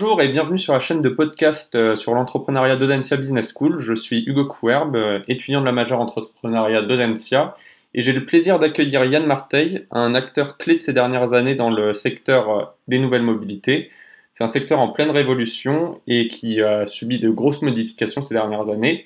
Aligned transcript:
Bonjour 0.00 0.22
et 0.22 0.28
bienvenue 0.28 0.58
sur 0.58 0.72
la 0.72 0.80
chaîne 0.80 1.02
de 1.02 1.10
podcast 1.10 1.74
euh, 1.74 1.94
sur 1.94 2.14
l'entrepreneuriat 2.14 2.76
d'Audencia 2.76 3.18
Business 3.18 3.52
School. 3.54 3.80
Je 3.80 3.92
suis 3.92 4.24
Hugo 4.26 4.46
Couerbe, 4.46 4.96
euh, 4.96 5.20
étudiant 5.28 5.60
de 5.60 5.66
la 5.66 5.72
majeure 5.72 6.00
entrepreneuriat 6.00 6.80
d'Audencia 6.80 7.54
et 7.92 8.00
j'ai 8.00 8.14
le 8.14 8.24
plaisir 8.24 8.58
d'accueillir 8.58 9.04
Yann 9.04 9.26
Marteil, 9.26 9.86
un 9.90 10.14
acteur 10.14 10.56
clé 10.56 10.78
de 10.78 10.80
ces 10.80 10.94
dernières 10.94 11.34
années 11.34 11.54
dans 11.54 11.68
le 11.68 11.92
secteur 11.92 12.48
euh, 12.48 12.64
des 12.88 12.98
nouvelles 12.98 13.20
mobilités. 13.20 13.90
C'est 14.32 14.42
un 14.42 14.48
secteur 14.48 14.78
en 14.78 14.88
pleine 14.88 15.10
révolution 15.10 16.00
et 16.06 16.28
qui 16.28 16.62
a 16.62 16.86
subi 16.86 17.18
de 17.18 17.28
grosses 17.28 17.60
modifications 17.60 18.22
ces 18.22 18.32
dernières 18.32 18.70
années. 18.70 19.04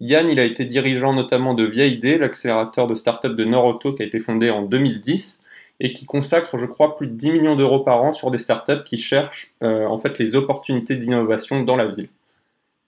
Yann, 0.00 0.30
il 0.30 0.40
a 0.40 0.44
été 0.44 0.64
dirigeant 0.64 1.12
notamment 1.12 1.52
de 1.52 1.64
Via 1.64 1.84
Idée, 1.84 2.16
l'accélérateur 2.16 2.86
de 2.86 2.94
start-up 2.94 3.36
de 3.36 3.44
Norauto 3.44 3.92
qui 3.92 4.02
a 4.02 4.06
été 4.06 4.20
fondé 4.20 4.48
en 4.48 4.62
2010 4.62 5.39
et 5.80 5.94
qui 5.94 6.04
consacre, 6.04 6.58
je 6.58 6.66
crois, 6.66 6.96
plus 6.96 7.06
de 7.06 7.14
10 7.14 7.32
millions 7.32 7.56
d'euros 7.56 7.80
par 7.80 8.02
an 8.02 8.12
sur 8.12 8.30
des 8.30 8.38
startups 8.38 8.84
qui 8.84 8.98
cherchent 8.98 9.50
euh, 9.62 9.86
en 9.86 9.98
fait 9.98 10.18
les 10.18 10.36
opportunités 10.36 10.96
d'innovation 10.96 11.62
dans 11.62 11.76
la 11.76 11.86
ville. 11.86 12.08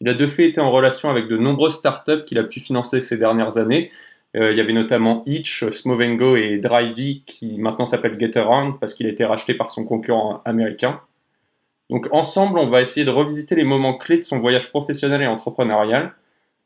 Il 0.01 0.09
a 0.09 0.15
de 0.15 0.27
fait 0.27 0.49
été 0.49 0.61
en 0.61 0.71
relation 0.71 1.09
avec 1.09 1.27
de 1.29 1.39
nombreuses 1.39 1.77
startups 1.77 2.25
qu'il 2.27 2.39
a 2.39 2.45
pu 2.45 2.61
financer 2.61 3.01
ces 3.01 3.17
dernières 3.17 3.57
années. 3.57 3.91
Euh, 4.37 4.53
il 4.53 4.59
y 4.59 4.61
avait 4.61 4.73
notamment 4.73 5.23
Itch, 5.27 5.69
Smovengo 5.71 6.37
et 6.37 6.59
Drivey 6.59 7.23
qui 7.27 7.59
maintenant 7.59 7.87
s'appelle 7.87 8.19
GetAround 8.19 8.79
parce 8.79 8.95
qu'il 8.95 9.07
a 9.07 9.11
été 9.11 9.25
racheté 9.25 9.55
par 9.55 9.71
son 9.71 9.85
concurrent 9.85 10.43
américain. 10.45 11.01
Donc 11.89 12.09
ensemble, 12.11 12.59
on 12.59 12.69
va 12.69 12.83
essayer 12.83 13.07
de 13.07 13.11
revisiter 13.11 13.55
les 13.55 13.65
moments 13.65 13.97
clés 13.97 14.19
de 14.19 14.23
son 14.23 14.39
voyage 14.39 14.71
professionnel 14.71 15.23
et 15.23 15.27
entrepreneurial. 15.27 16.13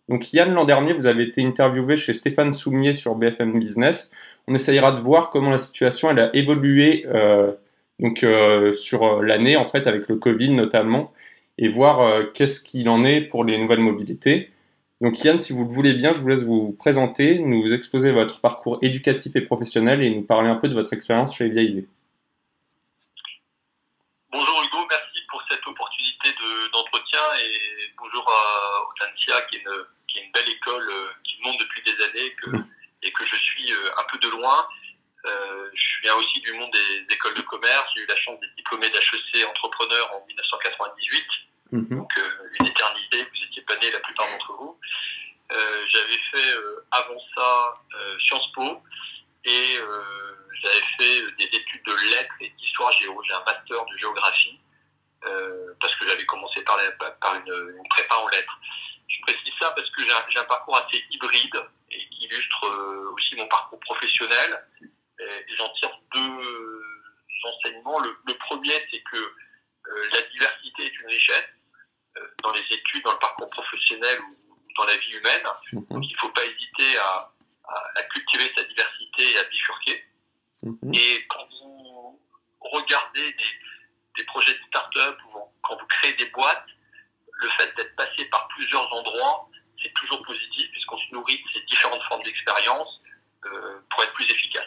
Donc 0.08 0.32
Yann, 0.32 0.52
l'an 0.52 0.64
dernier, 0.64 0.92
vous 0.92 1.06
avez 1.06 1.24
été 1.24 1.44
interviewé 1.44 1.96
chez 1.96 2.14
Stéphane 2.14 2.52
Soumier 2.52 2.94
sur 2.94 3.16
BFM 3.16 3.58
Business 3.58 4.10
on 4.48 4.54
essayera 4.54 4.92
de 4.92 5.00
voir 5.00 5.30
comment 5.30 5.50
la 5.50 5.58
situation 5.58 6.10
elle 6.10 6.20
a 6.20 6.34
évolué 6.34 7.04
euh, 7.06 7.52
donc 7.98 8.22
euh, 8.22 8.72
sur 8.72 9.04
euh, 9.04 9.22
l'année 9.22 9.56
en 9.56 9.66
fait 9.66 9.86
avec 9.86 10.08
le 10.08 10.16
Covid 10.16 10.50
notamment 10.50 11.12
et 11.58 11.68
voir 11.68 12.32
qu'est-ce 12.34 12.60
qu'il 12.62 12.86
en 12.90 13.02
est 13.02 13.22
pour 13.22 13.42
les 13.42 13.56
nouvelles 13.56 13.80
mobilités. 13.80 14.50
Donc 15.00 15.24
Yann, 15.24 15.40
si 15.40 15.54
vous 15.54 15.64
le 15.64 15.70
voulez 15.70 15.94
bien, 15.94 16.12
je 16.12 16.20
vous 16.20 16.28
laisse 16.28 16.42
vous 16.42 16.72
présenter, 16.78 17.38
nous 17.38 17.72
exposer 17.72 18.12
votre 18.12 18.42
parcours 18.42 18.78
éducatif 18.82 19.34
et 19.36 19.40
professionnel 19.40 20.02
et 20.02 20.14
nous 20.14 20.20
parler 20.20 20.50
un 20.50 20.56
peu 20.56 20.68
de 20.68 20.74
votre 20.74 20.92
expérience 20.92 21.34
chez 21.34 21.48
Via 21.48 21.62
Idée. 21.62 21.88
Bonjour 24.30 24.62
Hugo, 24.64 24.86
merci 24.90 25.18
pour 25.30 25.42
cette 25.50 25.66
opportunité 25.66 26.28
d'entretien 26.74 27.20
et 27.40 27.90
bonjour 27.98 28.26
à 28.28 28.82
Otancia 28.90 29.40
qui, 29.50 29.56
qui, 30.08 30.18
est 30.18 30.24
une 30.26 30.32
belle 30.32 30.52
école 30.54 30.90
qui 31.24 31.36
monte 31.42 31.56
depuis 31.58 31.80
des 31.86 32.04
années 32.04 32.34
que 32.36 32.50
et 33.02 33.12
que 33.12 33.24
je 33.26 33.36
suis 33.36 33.72
euh, 33.72 33.90
un 33.98 34.04
peu 34.04 34.18
de 34.18 34.28
loin. 34.28 34.66
Euh, 35.24 35.70
je 35.74 36.00
viens 36.02 36.14
aussi 36.14 36.40
du 36.40 36.52
monde 36.54 36.70
des 36.72 37.14
écoles 37.14 37.34
de 37.34 37.42
commerce. 37.42 37.86
J'ai 37.96 38.02
eu 38.02 38.06
la 38.06 38.16
chance 38.16 38.38
d'être 38.40 38.54
diplômé 38.56 38.88
d'HEC 38.90 39.44
entrepreneur 39.48 40.14
en 40.14 40.24
1998. 40.26 41.26
Mhm. 41.72 41.88
Donc 41.98 42.18
euh, 42.18 42.30
une 42.60 42.66
éternité, 42.66 43.22
vous 43.22 43.44
étiez 43.48 43.62
pas 43.62 43.76
né 43.76 43.90
la 43.90 44.00
plupart 44.00 44.26
d'entre 44.30 44.52
vous. 44.52 44.78
j'avais 45.50 46.18
fait 46.32 46.58
avant 46.92 47.20
ça 47.34 47.74
Sciences 48.20 48.52
Po 48.54 48.82
et 49.44 49.78
j'avais 50.62 50.84
fait 50.98 51.32
des 51.38 51.58
études 51.58 51.84
de 51.84 51.94
lettres 52.10 52.34
et 52.40 52.50
d'histoire 52.50 52.92
géo. 52.92 53.20
J'ai 53.26 53.34
un 53.34 53.44
master 53.44 53.84
de 53.84 53.96
géographie 53.98 54.60
parce 55.80 55.96
que 55.96 56.06
j'avais 56.08 56.24
commencé 56.24 56.62
par, 56.62 56.78
par 57.20 57.34
une, 57.36 57.52
une, 57.76 57.88
prépa 57.88 58.14
en 58.16 58.28
lettres. 58.28 58.58
Je 59.08 59.20
précise 59.22 59.52
ça 59.60 59.70
parce 59.72 59.88
que 59.90 60.02
j'ai 60.02 60.38
un, 60.38 60.44
parcours 60.44 60.76
assez 60.76 61.04
hybride 61.10 61.62
et 61.90 62.08
qui 62.08 62.24
illustre 62.24 62.66
euh, 62.66 63.12
aussi 63.12 63.36
mon 63.36 63.46
j'en 65.58 65.68
tire 65.74 65.98
deux 66.14 66.82
enseignements. 67.44 67.98
Le, 68.00 68.34
premier, 68.38 68.72
c'est 68.90 69.02
que 69.02 69.16
euh, 69.16 70.08
la 70.12 70.22
diversité 70.32 70.84
est 70.84 71.00
une 71.00 71.06
richesse 71.06 71.48
euh, 72.16 72.26
dans 72.42 72.52
les 72.52 72.64
études, 72.70 73.02
dans 73.04 73.12
le 73.12 73.18
parcours 73.18 73.50
professionnel 73.50 74.18
ou, 74.20 74.36
dans 74.76 74.84
la 74.84 74.96
vie 74.96 75.12
humaine. 75.12 75.46
Mhm. 75.72 75.86
Donc 75.90 76.04
il 76.06 76.12
ne 76.12 76.18
faut 76.18 76.28
pas 76.30 76.44
hésiter 76.44 76.98
à, 76.98 77.32
à, 77.94 78.02
cultiver 78.04 78.52
sa 78.56 78.64
diversité 78.64 79.32
et 79.32 79.38
à 79.38 79.44
bifurquer. 79.44 80.04
Mhm. 80.62 80.94
Et 80.94 81.26
quand 81.28 81.48
vous 81.60 82.20
regardez 82.60 83.32
des, 83.32 83.44
des 84.16 84.24
projets 84.24 84.54
de 84.54 84.64
start-up 84.66 85.18
ou 85.28 85.38
quand 85.62 85.76
vous 85.76 85.86
créez 85.86 86.12
des 86.14 86.26
boîtes, 86.26 86.66
le 87.38 87.50
fait 87.50 87.74
d'être 87.76 87.94
passé 87.96 88.24
par 88.26 88.48
plusieurs 88.48 88.92
endroits, 88.92 89.48
c'est 89.82 89.92
toujours 89.94 90.22
positif 90.22 90.70
puisqu'on 90.72 90.98
se 90.98 91.12
nourrit 91.12 91.36
de 91.36 91.48
ces 91.52 91.60
différentes 91.66 92.02
formes 92.04 92.22
d'expérience 92.22 93.00
euh, 93.44 93.80
pour 93.90 94.02
être 94.02 94.12
plus 94.14 94.30
efficace. 94.30 94.66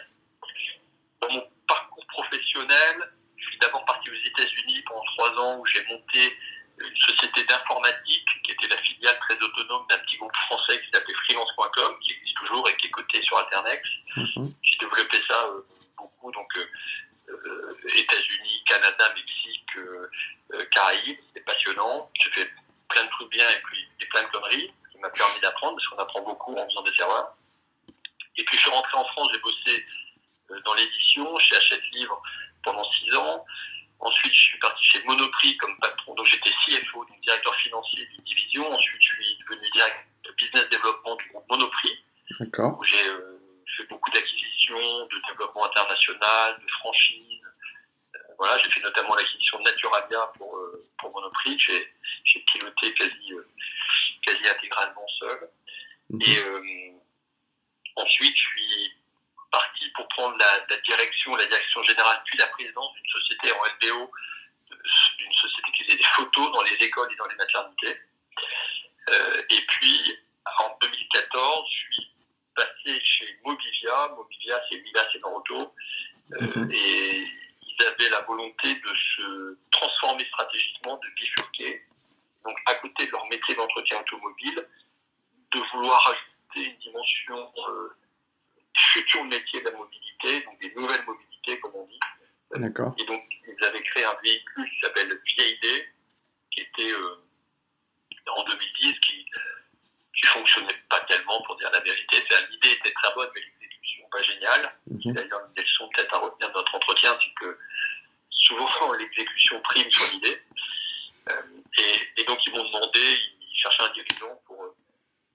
Dans 1.20 1.30
mon 1.32 1.46
parcours 1.68 2.06
professionnel, 2.06 3.12
je 3.36 3.44
suis 3.46 3.58
d'abord 3.58 3.84
parti 3.84 4.10
aux 4.10 4.14
États-Unis 4.14 4.82
pendant 4.86 5.04
trois 5.16 5.30
ans 5.38 5.58
où 5.58 5.66
j'ai 5.66 5.84
monté 5.86 6.38
une 6.78 6.96
société 6.96 7.44
d'informatique 7.44 8.26
qui 8.44 8.52
était 8.52 8.68
la 8.68 8.78
filiale 8.78 9.18
très 9.18 9.34
autonome 9.34 9.86
d'un 9.88 9.98
petit 9.98 10.16
groupe 10.16 10.34
français 10.46 10.80
qui 10.82 10.90
s'appelait 10.92 11.14
freelance.com, 11.14 11.96
qui 12.00 12.12
existe 12.12 12.36
toujours 12.36 12.68
et 12.70 12.76
qui 12.76 12.86
est 12.86 12.90
coté 12.90 13.22
sur 13.22 13.38
Internet. 13.38 13.82
Mhm. 14.16 14.54
J'ai 14.62 14.76
développé 14.78 15.18
ça 15.28 15.44
euh, 15.44 15.60
beaucoup, 15.98 16.32
donc 16.32 16.50
euh, 16.56 17.76
États-Unis, 17.84 18.62
Canada, 18.66 19.14
Mexique, 19.14 20.70
Caraïbes, 20.72 21.18
c'était 21.28 21.44
passionnant. 21.44 22.10
J'ai 22.20 22.30
fait 22.32 22.50
plein 22.88 23.04
de 23.04 23.10
trucs 23.10 23.30
bien 23.30 23.48
et 23.48 23.60
puis 23.62 23.88
et 24.00 24.06
plein 24.06 24.22
de 24.22 24.28
conneries 24.28 24.72
qui 24.90 24.98
m'a 24.98 25.10
permis 25.10 25.40
d'apprendre 25.40 25.76
parce 25.76 25.88
qu'on 25.88 25.98
apprend 25.98 26.22
beaucoup 26.22 26.56
en 26.56 26.66
faisant 26.66 26.82
des 26.82 26.94
serveurs. 26.94 27.36
Et 28.36 28.44
puis 28.44 28.56
je 28.56 28.62
suis 28.62 28.70
rentré 28.70 28.96
en 28.96 29.04
France, 29.04 29.28
j'ai 29.32 29.40
bossé 29.40 29.86
euh, 30.50 30.60
dans 30.64 30.74
l'édition 30.74 31.38
chez 31.38 31.56
Hachette 31.56 31.82
Livre 31.92 32.22
pendant 32.64 32.84
six 32.92 33.14
ans. 33.16 33.44
Ensuite, 34.00 34.32
je 34.32 34.40
suis 34.40 34.58
parti 34.58 34.84
chez 34.84 35.02
Monoprix 35.04 35.56
comme 35.58 35.78
patron. 35.78 36.14
Donc 36.14 36.26
j'étais 36.26 36.50
CFO, 36.50 37.04
donc 37.04 37.20
directeur 37.20 37.54
financier 37.56 38.06
d'une 38.06 38.24
division. 38.24 38.70
Ensuite, 38.72 39.02
je 39.02 39.08
suis 39.08 39.38
devenu 39.38 39.70
directeur 39.70 40.02
de 40.24 40.32
business 40.32 40.68
développement 40.70 41.16
du 41.16 41.28
groupe 41.28 41.44
Monoprix. 41.50 41.98
D'accord. 42.40 42.78
Où 42.80 42.84
j'ai 42.84 43.08
euh, 43.08 43.40
fait 43.76 43.84
beaucoup 43.84 44.10
d'acquisitions, 44.10 45.06
de 45.06 45.28
développement 45.28 45.66
international, 45.66 46.58
de 46.60 46.70
franchise 46.80 47.40
voilà, 48.40 48.58
j'ai 48.64 48.70
fait 48.70 48.80
notamment 48.80 49.14
l'acquisition 49.14 49.58
de 49.58 49.64
Naturalia 49.64 50.32
pour, 50.38 50.56
euh, 50.56 50.88
pour 50.98 51.12
Monoprix. 51.12 51.58
J'ai, 51.58 51.92
j'ai 52.24 52.40
piloté 52.40 52.94
quasi, 52.94 53.32
euh, 53.32 53.46
quasi 54.22 54.48
intégralement 54.48 55.06
seul. 55.18 55.50
Mhm. 56.08 56.22
Et 56.22 56.38
euh, 56.38 56.92
ensuite, 57.96 58.34
je 58.34 58.48
suis 58.48 58.92
parti 59.52 59.90
pour 59.94 60.08
prendre 60.08 60.38
la, 60.38 60.76
direction, 60.78 61.36
la 61.36 61.44
direction 61.44 61.82
générale, 61.82 62.22
puis 62.24 62.38
la 62.38 62.46
présidence 62.46 62.94
d'une 62.94 63.12
société 63.12 63.52
en 63.52 63.62
LBO, 63.62 64.10
d'une 65.18 65.32
société 65.34 65.72
qui 65.76 65.84
faisait 65.84 65.98
des 65.98 66.04
photos 66.04 66.50
dans 66.52 66.62
les 66.62 66.86
écoles 66.86 67.12
et 67.12 67.16
dans 67.16 67.26
les 67.26 67.36
maternités. 67.36 68.00
et 69.50 69.66
puis, 69.68 70.18
en 70.60 70.78
2014, 70.80 71.68
je 71.68 71.76
suis 71.76 72.12
passé 72.56 73.02
chez 73.04 73.38
Mobivia. 73.44 74.08
Mobivia, 74.16 74.59
c'est 74.70 74.80
Milas 74.80 75.08
et 75.14 75.18
Noroto. 75.20 75.74
Mhm. 76.30 76.70
Et 76.72 77.24
ils 77.62 77.86
avaient 77.86 78.10
la 78.10 78.20
volonté 78.22 78.74
de 78.74 78.94
se 79.16 79.58
transformer 79.72 80.24
stratégiquement, 80.26 80.96
de 80.98 81.08
bifurquer, 81.16 81.82
donc 82.44 82.56
à 82.66 82.74
côté 82.76 83.06
de 83.06 83.10
leur 83.10 83.26
métier 83.26 83.54
d'entretien 83.54 84.00
automobile, 84.00 84.66
de 85.52 85.60
vouloir 85.72 86.00
ajouter 86.08 86.70
une 86.70 86.78
dimension 86.78 87.52
euh, 87.68 87.88
futur 88.76 89.24
métier 89.24 89.60
de 89.60 89.70
la 89.70 89.76
mobilité, 89.76 90.40
donc 90.42 90.60
des 90.60 90.72
nouvelles 90.74 91.04
mobilités, 91.04 91.58
comme 91.60 91.72
on 91.74 91.86
dit. 91.86 92.00
D'accord. 92.54 92.94
Et 92.98 93.04
donc, 93.04 93.22
ils 93.46 93.64
avaient 93.64 93.82
créé 93.82 94.04
un 94.04 94.16
véhicule 94.22 94.68
qui 94.70 94.80
s'appelle 94.80 95.20
Vieille 95.36 95.58
qui 96.50 96.60
était 96.60 96.92
euh, 96.92 97.16
en 98.26 98.44
2010, 98.44 99.00
qui 99.00 99.26
qui 100.20 100.26
fonctionnait 100.26 100.82
pas 100.88 101.00
tellement, 101.00 101.40
pour 101.42 101.56
dire 101.56 101.70
la 101.72 101.80
vérité. 101.80 102.22
L'idée 102.50 102.72
était 102.72 102.92
très 102.92 103.14
bonne, 103.14 103.30
mais 103.34 103.40
pas 104.10 104.22
géniale. 104.22 104.72
Mhm. 104.90 105.12
D'ailleurs, 105.14 105.40
une 105.46 105.54
des 105.54 105.62
leçons 105.62 105.88
peut-être 105.94 106.14
à 106.14 106.18
retenir 106.18 106.48
de 106.48 106.54
notre 106.54 106.74
entretien, 106.74 107.16
c'est 107.22 107.44
que 107.44 107.58
souvent 108.30 108.92
l'exécution 108.98 109.60
prime 109.60 109.90
sur 109.90 110.12
l'idée. 110.12 110.42
Euh, 111.30 111.34
et, 112.16 112.24
donc 112.24 112.38
ils 112.46 112.52
m'ont 112.52 112.64
demandé, 112.64 113.00
ils 113.40 113.60
cherchaient 113.60 113.84
un 113.84 113.92
dirigeant 113.92 114.40
pour, 114.46 114.58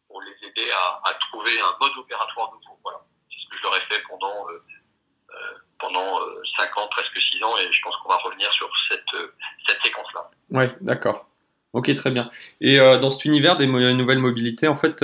pour 0.08 0.22
les 0.22 0.48
aider 0.48 0.70
à, 1.04 1.14
trouver 1.32 1.52
un 1.60 1.76
mode 1.80 1.98
opératoire 1.98 2.52
nouveau. 2.54 2.80
Voilà. 2.84 3.02
C'est 3.30 3.44
ce 3.44 3.50
que 3.50 3.58
je 3.58 3.64
leur 3.64 3.76
ai 3.76 3.82
fait 3.82 4.02
pendant, 4.10 4.50
euh, 4.50 4.64
euh, 5.32 5.54
pendant 5.80 6.20
5 6.58 6.78
ans, 6.78 6.88
presque 6.90 7.18
6 7.18 7.44
ans, 7.44 7.58
et 7.58 7.72
je 7.72 7.82
pense 7.82 7.96
qu'on 7.98 8.10
va 8.10 8.18
revenir 8.18 8.52
sur 8.54 8.70
cette, 8.90 9.32
cette 9.68 9.84
séquence-là. 9.84 10.30
Oui, 10.52 10.66
d'accord. 10.82 11.28
Ok, 11.74 11.94
très 11.96 12.12
bien. 12.12 12.32
Et 12.62 12.78
dans 12.78 13.10
cet 13.10 13.26
univers 13.26 13.58
des 13.58 13.68
nouvelles 13.68 14.20
mobilités, 14.20 14.70
en 14.70 14.78
fait, 14.78 15.04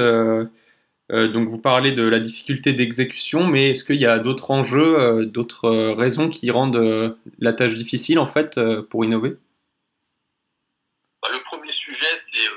donc 1.12 1.50
vous 1.50 1.58
parlez 1.58 1.92
de 1.92 2.04
la 2.04 2.20
difficulté 2.20 2.74
d'exécution, 2.74 3.46
mais 3.46 3.72
est-ce 3.72 3.84
qu'il 3.84 3.98
y 3.98 4.06
a 4.06 4.20
d'autres 4.20 4.52
enjeux, 4.52 4.98
euh, 4.98 5.26
d'autres 5.26 5.66
euh, 5.66 5.94
raisons 5.94 6.30
qui 6.30 6.50
rendent 6.52 7.18
la 7.40 7.54
tâche 7.54 7.74
difficile 7.74 8.18
en 8.18 8.28
fait 8.28 8.60
pour 8.90 9.04
innover? 9.04 9.36
Bah, 11.22 11.30
Le 11.34 11.44
premier 11.44 11.74
sujet, 11.74 12.22
c'est 12.34 12.50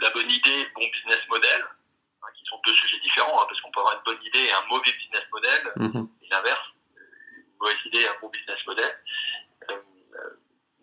la 0.00 0.10
bonne 0.10 0.30
idée, 0.30 0.66
bon 0.74 0.86
business 0.92 1.20
model, 1.28 1.64
hein, 2.22 2.28
qui 2.34 2.44
sont 2.48 2.56
deux 2.66 2.72
sujets 2.72 3.00
différents, 3.02 3.42
hein, 3.42 3.46
parce 3.48 3.60
qu'on 3.60 3.70
peut 3.72 3.80
avoir 3.80 3.96
une 3.96 4.12
bonne 4.12 4.24
idée 4.24 4.46
et 4.48 4.52
un 4.52 4.66
mauvais 4.70 4.92
business 4.92 5.24
model, 5.30 5.72
mhm. 5.76 6.08
et 6.22 6.28
l'inverse, 6.30 6.66
une 6.96 7.58
mauvaise 7.60 7.76
idée 7.86 8.00
et 8.00 8.08
un 8.08 8.16
bon 8.22 8.30
business 8.30 8.58
model. 8.66 8.90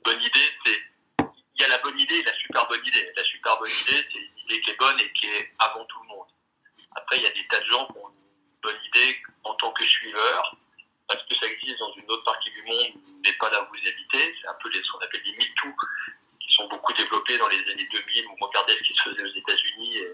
bonne 0.06 0.22
idée, 0.22 0.50
c'est 0.66 0.80
bonne 3.64 3.72
idée, 3.72 4.06
c'est 4.12 4.20
une 4.20 4.26
idée 4.26 4.33
qui 4.62 4.72
est 4.72 4.78
bonne 4.80 5.00
et 5.00 5.12
qui 5.14 5.28
est 5.28 5.54
avant 5.60 5.86
tout 5.86 6.02
le 6.04 6.08
monde. 6.10 6.28
Après, 6.96 7.18
il 7.18 7.24
y 7.24 7.28
a 7.28 7.32
des 7.32 7.48
tas 7.48 7.60
de 7.60 7.66
gens 7.66 7.86
qui 7.88 7.98
ont 7.98 8.10
une 8.10 8.60
bonne 8.62 8.80
idée 8.88 9.22
en 9.44 9.54
tant 9.56 9.72
que 9.72 9.84
suiveur, 9.86 10.56
parce 11.08 11.24
que 11.28 11.36
ça 11.36 11.48
existe 11.48 11.80
dans 11.80 11.94
une 11.96 12.10
autre 12.12 12.24
partie 12.24 12.50
du 12.52 12.64
monde, 12.64 12.94
mais 13.26 13.34
pas 13.34 13.50
là 13.50 13.62
où 13.64 13.68
vous 13.68 13.88
habitez. 13.88 14.36
C'est 14.42 14.48
un 14.48 14.54
peu 14.62 14.70
les, 14.70 14.82
ce 14.84 14.92
qu'on 14.92 15.00
appelle 15.00 15.22
les 15.26 15.34
MeToo, 15.34 15.76
qui 16.40 16.54
sont 16.56 16.68
beaucoup 16.68 16.94
développés 16.94 17.38
dans 17.38 17.48
les 17.48 17.60
années 17.72 17.88
2000, 17.92 18.28
où 18.28 18.36
on 18.40 18.46
regardait 18.46 18.74
ce 18.74 18.84
qui 18.84 18.94
se 18.96 19.10
faisait 19.10 19.24
aux 19.24 19.36
États-Unis 19.36 19.98
et, 19.98 20.12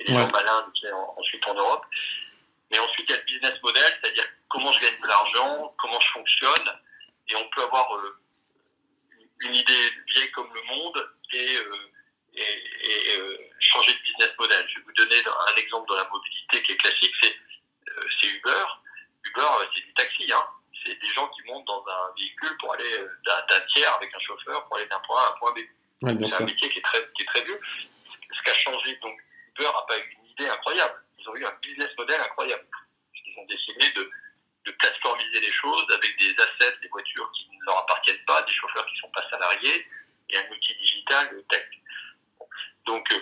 et 0.00 0.04
les 0.04 0.14
Ouais. 0.14 0.20
gens 0.22 0.30
malins 0.30 0.72
en- 0.94 1.14
ensuite 1.18 1.46
en 1.46 1.54
Europe. 1.54 1.84
Mais 2.70 2.78
ensuite, 2.78 3.06
il 3.08 3.12
y 3.12 3.14
a 3.14 3.18
le 3.18 3.24
business 3.24 3.62
model, 3.62 3.98
c'est-à-dire 4.02 4.26
comment 4.48 4.72
je 4.72 4.78
gagne 4.80 4.98
de 5.00 5.06
l'argent, 5.06 5.74
comment 5.78 6.00
je 6.00 6.12
fonctionne, 6.12 6.78
et 7.28 7.36
on 7.36 7.48
peut 7.50 7.62
avoir 7.62 7.94
euh, 7.96 8.18
une 9.42 9.54
idée 9.54 9.90
vieille 10.08 10.30
comme 10.32 10.52
le 10.54 10.62
monde 10.62 11.10
et, 11.34 11.56
euh, 11.56 11.76
et, 12.34 12.42
et, 13.12 13.18
euh, 13.18 13.36
changer 13.60 13.92
de 13.92 13.98
business 14.02 14.30
model. 14.38 14.66
Je 14.70 14.78
vais 14.78 14.84
vous 14.84 14.92
donner 14.92 15.16
un 15.48 15.56
exemple 15.56 15.88
dans 15.88 15.96
la 15.96 16.08
mobilité 16.08 16.62
qui 16.62 16.72
est 16.72 16.76
classique, 16.76 17.14
c'est 17.22 17.36
euh, 17.88 18.00
c'est 18.20 18.28
Uber. 18.28 18.64
Uber, 19.24 19.40
euh, 19.60 19.66
c'est 19.74 19.82
du 19.82 19.94
taxi. 19.94 20.32
Hein. 20.32 20.44
C'est 20.84 20.94
des 21.00 21.08
gens 21.10 21.28
qui 21.28 21.42
montent 21.42 21.66
dans 21.66 21.84
un 21.86 22.12
véhicule 22.16 22.56
pour 22.58 22.72
aller 22.72 22.80
euh, 22.80 22.80
d'un 23.26 23.60
tiers 23.74 23.94
avec 23.96 24.14
un 24.14 24.20
chauffeur 24.20 24.66
pour 24.66 24.76
aller 24.76 24.86
d'un 24.86 25.00
point 25.00 25.20
A 25.22 25.26
à 25.26 25.30
un 25.30 25.38
point 25.38 25.52
B. 25.52 25.58
Ouais, 26.02 26.28
C'est 26.28 26.34
un 26.42 26.44
métier 26.46 26.70
qui 26.70 26.78
est 26.78 26.82
très, 26.82 27.08
qui 27.14 27.22
est 27.22 27.26
très 27.26 27.42
vieux. 27.44 27.60
Ce 28.36 28.42
qui 28.42 28.50
a 28.50 28.54
changé, 28.54 28.96
donc 29.02 29.18
Uber 29.58 29.64
n'a 29.66 29.82
pas 29.86 29.98
eu 29.98 30.10
une 30.18 30.26
idée 30.30 30.48
incroyable. 30.48 30.94
Ils 31.18 31.28
ont 31.28 31.36
eu 31.36 31.44
un 31.44 31.54
business 31.62 31.90
model 31.96 32.20
incroyable. 32.20 32.66
Ils 33.26 33.38
ont 33.38 33.46
décidé 33.46 33.90
de, 33.92 34.10
de 34.64 34.70
plateformiser 34.72 35.40
les 35.40 35.52
choses 35.52 35.86
avec 35.92 36.18
des 36.18 36.34
assets, 36.42 36.76
des 36.80 36.88
voitures 36.88 37.30
qui 37.32 37.48
ne 37.50 37.64
leur 37.66 37.78
appartiennent 37.78 38.24
pas, 38.26 38.42
des 38.42 38.52
chauffeurs 38.54 38.84
qui 38.86 38.94
ne 38.94 39.00
sont 39.00 39.10
pas 39.10 39.28
salariés 39.30 39.86
et 40.30 40.38
un 40.38 40.50
outil 40.50 40.74
digital 40.76 41.28
euh, 41.34 41.42
tech. 41.50 41.66
Donc, 42.86 43.12
euh, 43.12 43.20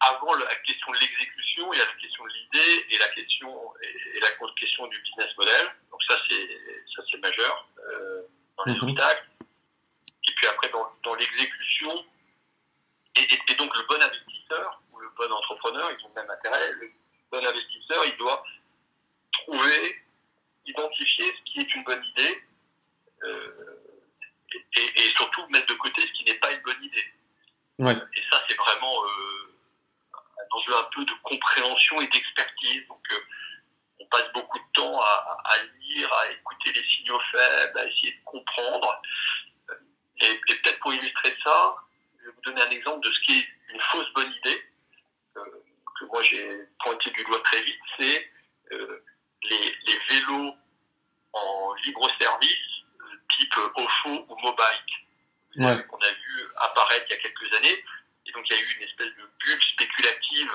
avant 0.00 0.34
la 0.34 0.54
question 0.56 0.92
de 0.92 0.98
l'exécution, 0.98 1.72
il 1.72 1.78
y 1.78 1.82
a 1.82 1.86
la 1.86 1.92
question 1.94 2.24
de 2.24 2.30
l'idée 2.30 2.86
et 2.90 2.98
la 2.98 3.08
question 3.08 3.72
et, 3.82 4.16
et 4.16 4.20
la 4.20 4.30
question 4.58 4.86
du 4.88 4.98
business 5.00 5.36
model. 5.36 5.66
Donc 5.90 6.02
ça, 6.08 6.18
c'est 6.28 6.48
ça 6.94 7.02
c'est 7.10 7.18
majeur 7.18 7.68
euh, 7.78 8.22
dans 8.58 8.64
les 8.64 8.72
Mhm. 8.74 8.88
obstacles. 8.90 9.26
Et 10.28 10.32
puis 10.36 10.46
après, 10.48 10.68
dans, 10.70 10.90
dans 11.04 11.14
l'exécution, 11.14 12.04
et, 13.30 13.54
donc 13.54 13.76
le 13.76 13.82
bon 13.88 14.02
investisseur 14.02 14.80
ou 14.92 14.98
le 14.98 15.08
bon 15.16 15.32
entrepreneur, 15.32 15.90
ils 15.90 16.04
ont 16.04 16.08
le 16.14 16.22
même 16.22 16.30
intérêt. 16.30 16.72
Le 16.72 16.90
bon 17.30 17.44
investisseur, 17.44 18.04
il 18.06 18.16
doit 18.16 18.42
trouver, 19.32 20.02
identifier 20.66 21.34
ce 21.36 21.52
qui 21.52 21.60
est 21.60 21.74
une 21.74 21.84
bonne 21.84 22.04
idée 22.04 22.42
euh, 23.24 23.76
et, 24.76 25.14
surtout 25.16 25.46
mettre 25.48 25.66
de 25.66 25.74
côté 25.74 26.02
ce 26.02 26.12
qui 26.12 26.24
n'est 26.24 26.38
pas 26.38 26.52
une 26.52 26.62
bonne 26.62 26.82
idée. 26.82 27.12
Ouais. 27.78 27.96
Et 28.14 28.22
ça, 28.30 28.42
c'est 28.48 28.56
vraiment 28.56 29.04
euh, 29.04 29.54
un 30.14 30.56
enjeu 30.56 30.76
un 30.76 30.88
peu 30.94 31.04
de 31.04 31.12
compréhension 31.22 32.00
et 32.00 32.06
d'expertise. 32.06 32.86
Donc, 32.88 33.02
euh, 33.12 33.20
on 34.00 34.06
passe 34.06 34.30
beaucoup 34.34 34.58
de 34.58 34.72
temps 34.74 35.00
à, 35.00 35.38
à 35.44 35.62
lire, 35.80 36.12
à 36.12 36.30
écouter 36.32 36.72
les 36.72 36.84
signaux 36.96 37.20
faibles, 37.32 37.78
à 37.78 37.86
essayer 37.86 38.12
de 38.12 38.24
comprendre. 38.24 39.02
Et, 40.20 40.26
et 40.26 40.54
peut-être 40.56 40.78
pour 40.80 40.92
illustrer 40.92 41.36
ça, 41.44 41.76
vais 42.26 42.32
vous 42.34 42.40
donner 42.42 42.62
un 42.62 42.70
exemple 42.70 43.06
de 43.06 43.12
ce 43.12 43.20
qui 43.26 43.38
est 43.38 43.48
une 43.74 43.80
fausse 43.80 44.12
bonne 44.14 44.32
idée, 44.32 44.64
euh, 45.36 45.44
que 45.98 46.04
moi 46.06 46.22
j'ai 46.22 46.58
pointé 46.80 47.10
du 47.10 47.24
doigt 47.24 47.42
très 47.42 47.62
vite, 47.62 47.80
c'est 47.98 48.30
euh, 48.72 49.04
les, 49.44 49.76
les 49.86 49.98
vélos 50.08 50.54
en 51.32 51.74
libre 51.84 52.10
service, 52.20 52.58
euh, 53.00 53.16
type 53.38 53.54
OFO 53.76 54.26
ou 54.28 54.36
Mobike, 54.42 54.92
Ouais. 55.58 55.82
qu'on 55.86 55.96
a 55.96 56.12
vu 56.12 56.44
apparaître 56.56 57.06
il 57.08 57.12
y 57.12 57.16
a 57.16 57.20
quelques 57.22 57.50
années. 57.56 57.82
Et 58.26 58.32
donc 58.32 58.44
il 58.50 58.56
y 58.56 58.60
a 58.60 58.62
eu 58.62 58.72
une 58.76 58.82
espèce 58.82 59.06
de 59.16 59.30
bulle 59.40 59.62
spéculative 59.72 60.52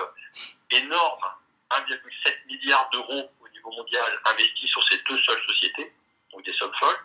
énorme, 0.70 1.26
1,7 1.72 2.46
milliard 2.46 2.88
d'euros 2.92 3.32
au 3.40 3.50
niveau 3.50 3.72
mondial 3.72 4.20
investis 4.26 4.70
sur 4.70 4.88
ces 4.90 5.00
deux 5.10 5.20
seules 5.24 5.42
sociétés, 5.48 5.92
donc 6.32 6.46
des 6.46 6.54
sommes 6.54 6.74
folles, 6.76 7.00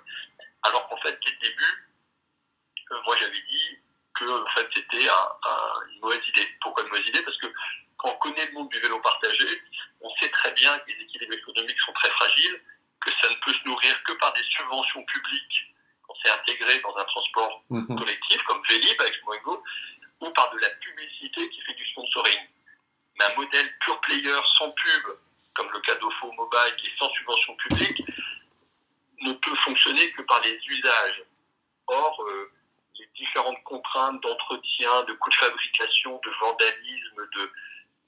alors 0.65 0.87
qu'en 0.89 0.99
fait, 0.99 1.19
dès 1.25 1.31
le 1.31 1.39
début, 1.49 1.89
euh, 2.91 3.03
moi 3.07 3.17
j'avais 3.19 3.41
dit 3.41 3.79
que 4.19 4.25
en 4.43 4.47
fait, 4.51 4.69
c'était 4.75 5.09
un- 5.09 5.49
un- 5.51 5.81
une 5.93 6.01
mauvaise 6.01 6.23
idée. 6.29 6.49
Pourquoi 6.61 6.83
une 6.85 6.91
mauvaise 6.91 7.07
idée? 7.09 7.23
Parce 7.23 7.37
que 7.39 7.47
quand 7.99 8.11
on 8.11 8.19
connaît 8.19 8.47
le 8.47 8.53
monde 8.53 8.69
du 8.71 8.79
vélo 8.81 8.99
partagé, 9.01 9.63
on 10.01 10.11
sait 10.21 10.31
très 10.31 10.53
bien 10.53 10.79
que 10.81 10.91
les 10.91 11.03
équilibres 11.05 11.35
économiques 11.35 11.81
sont 11.81 11.93
très 11.93 12.11
fragiles, 12.11 12.61
que 13.01 13.11
ça 13.23 13.31
ne 13.31 13.37
peut 13.37 13.53
se 13.53 13.69
nourrir 13.69 14.03
que 14.05 14.13
par 14.13 14.33
des 14.35 14.43
subventions 14.51 15.05
publiques 15.05 15.73
quand 16.03 16.15
c'est 16.25 16.31
intégré 16.31 16.79
dans 16.81 16.97
un 16.97 17.05
transport 17.05 17.63
Mhm. 17.71 17.99
collectif 17.99 18.43
comme 18.45 18.63
Vélib 18.69 19.01
avec 19.01 19.23
Moingo, 19.25 19.63
ou 20.21 20.31
par 20.31 20.51
de 20.55 20.59
la 20.61 20.71
publicité 20.71 21.49
qui 21.51 21.61
fait 21.63 21.75
du 21.75 21.85
sponsoring. 21.91 22.41
Mais 23.19 23.25
un 23.27 23.35
modèle 23.37 23.79
pure 23.81 24.01
player 24.01 24.39
sans 24.59 24.71
pub, 24.71 25.03
comme 25.55 25.71
le 25.73 25.81
cas 25.81 25.95
d'Ofo 25.97 26.33
Mobile 26.33 26.77
qui 26.79 26.87
est 26.87 26.97
sans 26.99 27.11
subvention 27.15 27.55
publique, 27.57 28.03
ne 29.23 29.33
peut 29.33 29.55
fonctionner 29.57 30.11
que 30.13 30.23
par 30.23 30.41
les 30.43 30.59
usages. 30.67 31.23
Or, 31.89 32.23
euh, 32.23 32.51
différentes 33.17 33.63
contraintes 33.65 34.23
d'entretien, 34.23 35.03
de 35.05 35.13
coûts 35.15 35.31
de 35.31 35.35
fabrication, 35.35 36.21
de 36.25 36.31
vandalisme, 36.41 37.29
de, 37.35 37.53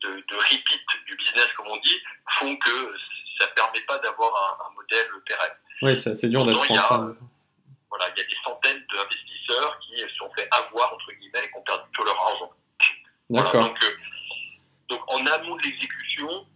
de, 0.03 0.25
de 0.29 0.37
repeat 0.37 0.81
du 1.07 1.17
business, 1.17 1.49
comme 1.57 1.69
on 1.69 1.77
dit, 1.79 2.01
font 2.31 2.57
que 2.57 2.95
ça 3.39 3.47
ne 3.47 3.53
permet 3.55 3.81
pas 3.83 3.99
d'avoir 3.99 4.61
un, 4.61 4.67
un 4.67 4.75
modèle 4.75 5.09
pérenne. 5.27 5.57
Ouais, 5.83 5.95
c'est 5.95 6.29
dur 6.29 6.45
d'être 6.45 6.67
rentable. 6.67 7.17
Voilà, 7.91 8.11
il 8.15 8.21
y 8.21 8.23
a 8.23 8.27
des 8.27 8.37
centaines 8.45 8.85
d'investisseurs 8.93 9.79
qui 9.81 9.99
se 9.99 10.09
sont 10.17 10.31
fait 10.35 10.49
avoir, 10.51 10.93
entre 10.93 11.13
guillemets, 11.13 11.45
et 11.45 11.49
qui 11.51 11.57
ont 11.57 11.63
perdu 11.63 11.89
tout 11.93 12.05
leur 12.05 12.21
argent. 12.21 12.53
Voilà, 13.31 13.45
D'accord. 13.47 13.65
donc, 13.65 13.83
euh, 13.83 13.97
donc, 14.89 15.01
en 15.09 15.27
amont 15.27 15.57
de 15.57 15.63
l'exécution, 15.63 16.47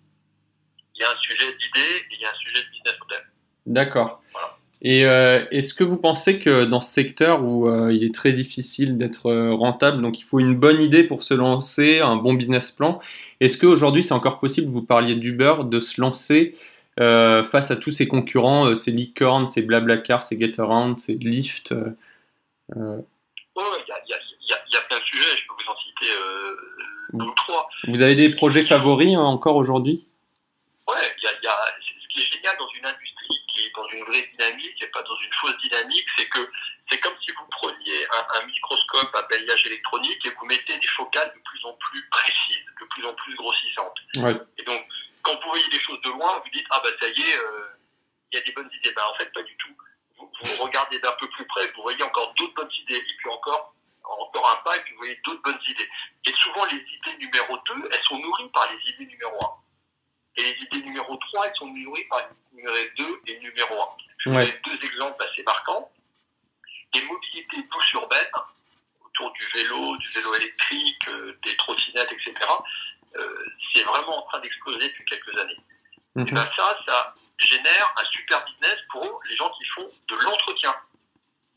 il 0.95 1.01
y 1.01 1.05
a 1.05 1.11
un 1.11 1.17
sujet 1.19 1.55
d'idée 1.57 1.97
et 1.97 2.07
il 2.13 2.21
y 2.21 2.25
a 2.25 2.31
un 2.31 2.35
sujet 2.35 2.63
de 2.63 2.69
business 2.71 2.99
model. 3.01 3.27
D'accord. 3.67 4.23
Voilà. 4.33 4.57
Et 4.85 5.07
euh, 5.07 5.45
est-ce 5.53 5.75
que 5.75 5.85
vous 5.85 5.97
pensez 5.97 6.41
que 6.41 6.65
dans 6.65 6.81
ce 6.81 6.93
secteur 6.93 7.45
où 7.45 7.69
euh, 7.69 7.93
il 7.93 8.03
est 8.03 8.13
très 8.13 8.33
difficile 8.33 8.99
d'être 8.99 9.27
euh, 9.27 9.55
rentable, 9.55 10.03
donc 10.03 10.19
il 10.19 10.25
faut 10.25 10.41
une 10.41 10.57
bonne 10.57 10.83
idée 10.83 11.05
pour 11.05 11.23
se 11.23 11.35
lancer, 11.35 12.01
un 12.01 12.17
bon 12.17 12.35
business 12.35 12.73
plan, 12.73 13.01
est-ce 13.39 13.57
qu'aujourd'hui 13.57 14.03
c'est 14.03 14.13
encore 14.13 14.41
possible, 14.41 14.69
vous 14.69 14.83
parliez 14.83 15.15
d'Uber, 15.15 15.55
de 15.67 15.79
se 15.79 16.01
lancer 16.01 16.57
euh, 16.99 17.45
face 17.45 17.71
à 17.71 17.77
tous 17.77 17.93
ces 17.93 18.09
concurrents, 18.09 18.75
ces 18.75 18.91
licornes, 18.91 19.47
ces 19.47 19.63
Blablacar, 19.63 20.25
ces 20.25 20.39
Getaround, 20.39 20.99
ces 20.99 21.17
euh, 21.71 21.91
Oh, 23.55 23.63
il 23.79 23.89
y, 23.89 23.93
a, 23.93 23.99
y, 24.05 24.11
y, 24.11 24.53
y 24.53 24.79
plein 24.89 24.99
de 24.99 25.05
sujets, 25.05 25.29
je 25.37 25.47
peux 25.47 25.63
vous 25.63 25.71
en 25.71 25.77
citer 25.77 26.13
deux 27.13 27.25
ou 27.25 27.35
trois. 27.37 27.69
Vous 27.87 28.03
avez 28.03 28.17
des 28.17 28.31
projets 28.35 28.65
favoris 28.65 29.15
hein, 29.15 29.21
encore 29.21 29.55
aujourd'hui? 29.55 30.07
Ouais, 30.89 30.97
il 31.19 31.25
y 31.25 31.47
a, 31.47 31.53
ce 31.81 32.09
qui 32.09 32.21
est 32.27 32.33
génial 32.33 32.57
dans 32.59 32.69
une 32.77 32.85
industrie 32.85 33.02
une 33.93 34.05
vraie 34.05 34.29
dynamique 34.33 34.83
et 34.83 34.87
pas 34.89 35.03
dans 35.03 35.17
une 35.17 35.33
fausse 35.35 35.59
dynamique, 35.59 36.07
c'est 36.17 36.29
que 36.29 36.51
c'est 36.91 36.99
comme 36.99 37.15
si 37.25 37.33
vous 37.33 37.47
preniez 37.47 38.07
un, 38.13 38.41
un 38.41 38.47
microscope 38.47 39.15
à 39.15 39.23
balayage 39.23 39.67
électronique 39.67 40.27
et 40.27 40.31
vous 40.31 40.47
mettez 40.47 40.79
des 40.79 40.87
focales 40.89 41.33
de 41.35 41.41
plus 41.41 41.65
en 41.65 41.73
plus 41.75 42.09
précises, 42.09 42.67
de 42.81 42.87
plus 42.87 43.07
en 43.07 43.15
plus 43.15 43.35
grossissantes. 43.37 43.99
Ouais. 44.17 44.37
Et 44.59 44.63
donc, 44.65 44.85
quand 45.23 45.35
vous 45.35 45.51
voyez 45.51 45.67
les 45.71 45.81
choses 45.81 46.01
de 46.03 46.11
loin, 46.11 46.41
vous 46.45 46.51
dites, 46.51 46.67
ah 46.71 46.81
ben 46.85 46.93
ça 47.01 47.09
y 47.09 47.21
est, 47.21 47.39
euh, 47.39 47.69
il 48.33 48.39
y 48.39 48.43
a 48.43 48.45
des 48.45 48.53
bonnes 48.53 48.71
idées. 48.73 48.93
Ben 48.95 49.03
en 49.11 49.15
fait, 49.15 49.33
pas 49.33 49.43
du 49.43 49.57
tout. 49.57 49.77
Vous, 50.19 50.31
vous 50.43 50.63
regardez 50.63 50.99
d'un 50.99 51.13
peu 51.13 51.29
plus 51.31 51.47
près, 51.47 51.67
vous 51.75 51.83
voyez 51.83 52.03
encore 52.03 52.35
d'autres 52.35 52.55
bonnes 52.55 52.73
idées, 52.83 52.97
et 52.97 53.17
puis 53.19 53.31
encore, 53.31 53.75
encore 54.05 54.51
un 54.51 54.63
pas, 54.65 54.77
et 54.77 54.81
puis 54.81 54.93
vous 54.93 54.99
voyez 54.99 55.21
d'autres 55.25 55.43
bonnes 55.43 55.61
idées. 55.69 55.89
Et 56.27 56.33
souvent, 56.41 56.65
les 56.67 56.77
idées 56.77 57.17
numéro 57.19 57.57
2, 57.57 57.89
elles 57.91 58.05
sont 58.05 58.19
nourries 58.19 58.49
par 58.51 58.71
les 58.71 58.93
idées 58.93 59.07
numéro 59.07 59.37
1. 59.45 59.49
Et 60.37 60.43
les 60.43 60.59
idées 60.63 60.87
numéro 60.87 61.17
3, 61.17 61.47
elles 61.47 61.57
sont 61.57 61.67
nourries 61.67 62.05
par 62.05 62.21
les 62.21 62.57
numéro 62.59 62.77
2 62.99 63.21
et 63.27 63.39
numéro 63.41 63.75
1. 63.83 63.87
Je 64.19 64.29
vous 64.31 64.37
donne 64.37 64.61
deux 64.79 64.87
exemples 64.87 65.23
assez 65.23 65.43
marquants. 65.43 65.91
Les 66.95 67.03
mobilités 67.03 67.63
douces 67.71 67.93
urbaines, 67.93 68.31
autour 69.05 69.33
du 69.33 69.47
vélo, 69.55 69.97
du 69.99 70.09
vélo 70.09 70.35
électrique, 70.35 71.09
euh, 71.09 71.39
des 71.45 71.57
trottinettes, 71.57 72.13
etc., 72.13 72.35
euh, 73.17 73.47
c'est 73.75 73.83
vraiment 73.83 74.19
en 74.25 74.29
train 74.29 74.41
d'exploser 74.41 74.89
depuis 74.89 75.05
quelques 75.07 75.39
années. 75.39 75.57
Et 76.17 76.21
Mhm. 76.21 76.31
ben 76.35 76.49
ça, 76.57 76.79
ça 76.87 77.15
génère 77.39 77.95
un 77.99 78.05
super 78.07 78.45
business 78.45 78.77
pour 78.91 79.21
les 79.29 79.37
gens 79.37 79.51
qui 79.51 79.65
font 79.75 79.91
de 80.09 80.15
l'entretien. 80.17 80.75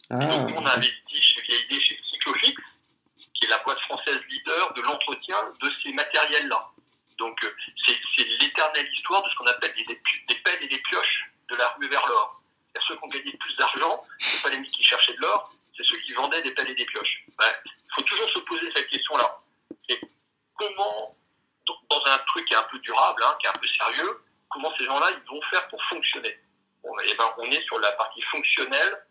Ah, 0.10 0.18
Donc, 0.18 0.52
on 0.56 0.66
a 0.66 0.76
investi 0.78 1.22
chez 1.22 1.42
Vieille 1.42 1.82
chez 1.82 2.00
Cyclofix, 2.12 2.56
qui 3.34 3.46
est 3.46 3.50
la 3.50 3.58
boîte 3.60 3.80
française 3.82 4.20
leader 4.30 4.74
de 4.74 4.82
l'entretien 4.82 5.38
de 5.62 5.72
ces 5.84 5.92
matériels-là. 5.94 6.70
Donc, 8.68 8.78
euh, 8.78 8.82
c'est 8.82 8.84
c'est 8.84 8.84
l'éternelle 8.84 8.94
histoire 8.94 9.24
de 9.24 9.30
ce 9.30 9.36
qu'on 9.36 9.46
appelle 9.46 9.74
des, 9.76 9.84
des 10.28 10.36
pelles 10.42 10.64
et 10.64 10.68
des 10.68 10.80
pioches 10.80 11.26
de 11.50 11.56
la 11.56 11.70
rue 11.70 11.88
vers 11.90 12.08
l'or. 12.08 12.42
Ceux 12.88 12.96
qui 12.98 13.04
ont 13.04 13.08
gagné 13.08 13.32
plus 13.38 13.56
d'argent, 13.58 14.04
c'est 14.20 14.44
pas 14.44 14.50
les 14.50 14.58
mecs 14.60 14.72
qui 14.72 14.84
cherchaient 14.84 15.14
de 15.14 15.22
l'or, 15.22 15.54
c'est 15.78 15.84
ceux 15.84 15.98
qui 16.02 16.14
vendaient 16.14 16.42
des 16.42 16.52
pelles 16.54 16.70
et 16.70 16.76
des 16.76 16.86
pioches. 16.86 17.24
Il 17.28 17.96
faut 17.96 18.02
toujours 18.02 18.30
se 18.30 18.40
poser 18.40 18.72
cette 18.76 18.88
question-là. 18.88 19.40
Et 19.90 20.00
comment, 20.56 21.18
dans- 21.68 22.04
un 22.06 22.18
truc 22.20 22.46
qui 22.46 22.54
est 22.54 22.58
un 22.58 22.64
peu 22.64 22.78
durable, 22.80 23.24
hein, 23.26 23.36
qui 23.40 23.48
est 23.48 23.50
un 23.50 23.54
peu 23.54 23.68
sérieux, 23.68 24.24
comment 24.50 24.72
ces 24.78 24.84
gens-là 24.86 25.12
ils 25.12 25.30
vont 25.30 25.42
faire 25.50 25.68
pour 25.70 25.84
fonctionner? 25.86 26.40
Bon, 26.84 27.00
et 27.00 27.16
ben, 27.16 27.34
On 27.38 27.46
est 27.50 27.62
sur 27.64 27.80
la 27.80 27.92
partie 27.94 28.22
fonctionnelle 28.24 29.06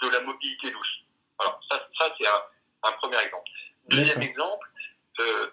de 0.00 0.08
la 0.08 0.20
mobilité 0.20 0.70
douce. 0.70 0.98
Alors, 1.38 1.60
ça, 1.70 1.86
ça 1.98 2.14
c'est 2.18 2.26
un, 2.26 2.42
un 2.84 2.92
premier 2.92 3.18
exemple. 3.20 3.50
Deuxième 3.88 4.18
D'accord. 4.20 4.22
exemple, 4.22 4.70
euh, 5.20 5.50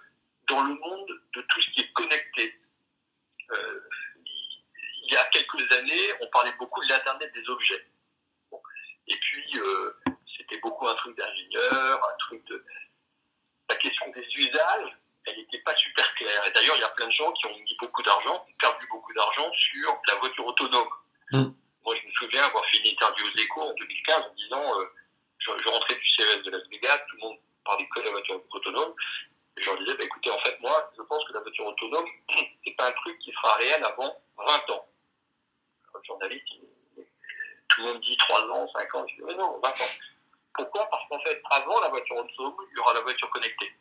dans 0.48 0.62
le 0.64 0.74
monde 0.76 1.22
de 1.34 1.42
tout 1.42 1.62
ce 1.62 1.70
qui 1.72 1.82
est 1.82 1.92
connecté. 1.94 2.62
Euh, 3.52 3.90
il 5.08 5.14
y 5.14 5.18
a 5.18 5.26
quelques 5.26 5.72
années, 5.74 6.14
on 6.22 6.28
parlait 6.28 6.54
beaucoup 6.54 6.82
de 6.84 6.90
l'Internet 6.90 7.32
des 7.34 7.50
objets. 7.50 7.86
Et 9.08 9.18
puis, 9.18 9.60
euh, 9.60 9.96
c'était 10.38 10.58
beaucoup 10.60 10.88
un 10.88 10.96
truc 10.96 11.16
d'ingénieur, 11.18 12.04
un 12.04 12.18
truc 12.20 12.44
de... 12.46 12.66
La 13.70 13.76
question 13.76 14.10
des 14.12 14.15
usages, 14.38 14.98
elle 15.26 15.38
n'était 15.38 15.60
pas 15.60 15.76
super 15.76 16.14
claire. 16.14 16.46
Et 16.48 16.52
d'ailleurs, 16.52 16.76
il 16.76 16.82
y 16.82 16.84
a 16.84 16.90
plein 16.90 17.08
de 17.08 17.12
gens 17.12 17.32
qui 17.34 17.46
ont 17.48 17.58
mis 17.58 17.78
beaucoup 17.80 18.04
d'argent, 18.04 18.46
perdu 18.60 18.88
beaucoup 18.92 19.14
d'argent 19.14 19.52
sur 19.54 19.98
la 20.08 20.16
voiture 20.16 20.46
autonome. 20.46 20.90
Mm. 21.32 21.50
Moi, 21.84 21.96
je 22.02 22.08
me 22.08 22.12
souviens 22.14 22.44
avoir 22.44 22.66
fait 22.66 22.78
une 22.78 22.88
interview 22.88 23.26
aux 23.26 23.40
échos 23.40 23.62
en 23.62 23.74
2015 23.74 24.20
en 24.20 24.34
disant, 24.36 24.80
euh, 24.80 24.86
je, 25.40 25.70
rentrais 25.70 25.96
du 25.96 26.08
CES 26.18 26.44
de 26.44 26.52
Las 26.52 26.68
Vegas, 26.70 26.98
tout 27.10 27.16
le 27.18 27.22
monde 27.22 27.38
parlait 27.64 27.88
que 27.88 28.00
de 28.00 28.06
la 28.06 28.12
voiture 28.12 28.42
autonome. 28.52 28.94
Et 29.58 29.62
je 29.62 29.70
leur 29.70 29.80
disais, 29.80 29.96
bah, 29.96 30.04
écoutez, 30.04 30.32
en 30.32 30.40
fait, 30.40 30.60
moi, 30.60 30.92
je 30.98 31.02
pense 31.04 31.26
que 31.26 31.34
la 31.34 31.42
voiture 31.42 31.66
autonome, 31.66 32.08
c'est 32.66 32.76
pas 32.76 32.90
un 32.90 32.92
truc 32.92 33.18
qui 33.20 33.32
sera 33.32 33.56
réel 33.56 33.84
avant 33.84 34.22
20 34.38 34.70
ans. 34.72 34.88
Un 35.94 36.04
journaliste, 36.04 36.46
tout 37.70 37.82
le 37.82 37.88
monde 37.88 38.02
dit 38.02 38.18
3 38.18 38.42
ans, 38.50 38.68
5 38.74 38.96
ans. 38.96 39.06
Je 39.08 39.16
dis, 39.16 39.22
mais 39.24 39.36
non, 39.36 39.60
20 39.64 39.70
ans. 39.70 39.94
Pourquoi? 40.54 40.90
Parce 40.90 41.08
qu'en 41.10 41.20
fait, 41.20 41.42
avant 41.52 41.80
la 41.82 41.90
voiture 41.90 42.18
autonome, 42.18 42.56
il 42.72 42.76
y 42.76 42.80
aura 42.80 42.94
la 42.94 43.02
voiture 43.02 43.30
connectée. 43.30 43.72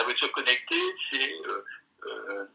La 0.00 0.04
voiture 0.04 0.32
connectée, 0.32 0.94
c'est 1.12 1.30
euh, 1.46 1.62
euh, 2.06 2.46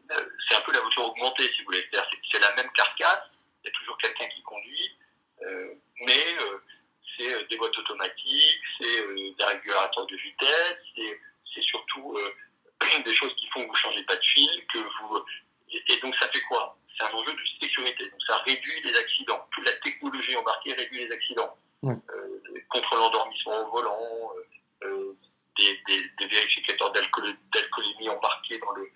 un 0.50 0.60
peu 0.62 0.72
la 0.72 0.80
voiture 0.80 1.04
augmentée, 1.04 1.44
si 1.44 1.58
vous 1.60 1.66
voulez. 1.66 1.88
C'est 2.32 2.40
la 2.40 2.52
même 2.56 2.68
carcasse, 2.72 3.22
il 3.62 3.68
y 3.68 3.70
a 3.70 3.72
toujours 3.78 3.96
quelqu'un 3.98 4.26
qui 4.26 4.42
conduit, 4.42 4.98
euh, 5.42 5.74
mais 6.00 6.24
euh, 6.40 6.58
c'est 7.16 7.48
des 7.48 7.56
boîtes 7.56 7.78
automatiques, 7.78 8.62
c'est 8.80 8.96
des 9.38 9.44
régulateurs 9.44 10.06
de 10.06 10.16
vitesse, 10.16 10.78
c'est 10.96 11.62
surtout 11.62 12.18
des 13.04 13.14
choses 13.14 13.32
qui 13.36 13.46
font 13.50 13.60
que 13.60 13.66
vous 13.66 13.72
ne 13.72 13.78
changez 13.78 14.02
pas 14.02 14.16
de 14.16 14.24
fil, 14.24 14.66
que 14.66 14.78
vous 14.78 15.24
et 15.88 15.96
donc 15.98 16.16
ça 16.16 16.28
fait 16.28 16.42
quoi? 16.48 16.76
C'est 16.98 17.04
un 17.04 17.12
enjeu 17.12 17.32
de 17.32 17.40
sécurité. 17.62 18.10
Donc 18.10 18.22
ça 18.26 18.38
réduit 18.38 18.80
les 18.82 18.96
accidents. 18.96 19.46
Toute 19.52 19.66
la 19.66 19.72
technologie 19.84 20.34
embarquée 20.34 20.72
réduit 20.72 21.04
les 21.04 21.12
accidents. 21.12 21.56
contre 22.70 22.96
l'endormissement 22.96 23.68
au 23.68 23.70
volant, 23.70 24.32
des, 25.58 26.10
des, 26.18 26.26
vérificateurs 26.26 26.92
d'alcoolémie 26.92 28.08
embarqués 28.08 28.58
dans 28.58 28.72
le, 28.72 28.90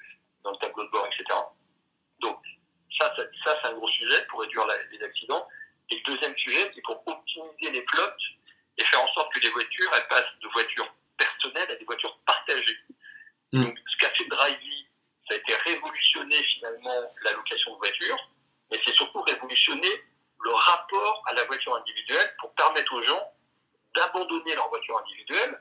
dans 0.44 0.50
le 0.52 0.56
tableau 0.58 0.84
de 0.84 0.90
bord, 0.90 1.06
etc. 1.06 1.38
Donc, 2.20 2.38
ça, 2.98 3.12
ça, 3.16 3.22
ça 3.44 3.58
c'est 3.60 3.68
un 3.68 3.74
gros 3.74 3.88
sujet 3.88 4.26
pour 4.28 4.40
réduire 4.40 4.66
les 4.92 5.02
accidents. 5.02 5.46
Et 5.90 5.96
le 5.96 6.14
deuxième 6.14 6.36
sujet, 6.36 6.70
c'est 6.74 6.82
pour 6.82 7.02
optimiser 7.06 7.70
les 7.70 7.84
flottes 7.86 8.22
et 8.78 8.84
faire 8.84 9.02
en 9.02 9.12
sorte 9.14 9.32
que 9.32 9.40
les 9.40 9.50
voitures, 9.50 9.90
elles 9.94 10.08
passent 10.08 10.38
de 10.40 10.48
voitures 10.48 10.94
personnelles 11.16 11.70
à 11.70 11.76
des 11.76 11.84
voitures 11.84 12.16
partagées. 12.26 12.78
Mm. 13.52 13.64
Donc, 13.64 13.78
ce 13.86 13.96
qu'a 13.98 14.10
fait 14.10 14.24
Drivey, 14.26 14.86
ça 15.28 15.34
a 15.34 15.36
été 15.36 15.54
révolutionner 15.54 16.42
finalement 16.54 17.14
la 17.22 17.32
location 17.32 17.72
de 17.74 17.78
voitures, 17.78 18.30
mais 18.70 18.80
c'est 18.86 18.94
surtout 18.94 19.22
révolutionner 19.22 19.90
le 20.42 20.52
rapport 20.52 21.22
à 21.26 21.34
la 21.34 21.44
voiture 21.44 21.74
individuelle 21.76 22.34
pour 22.38 22.54
permettre 22.54 22.92
aux 22.94 23.02
gens 23.02 23.32
d'abandonner 23.94 24.54
leur 24.54 24.68
voiture 24.68 24.98
individuelle 24.98 25.60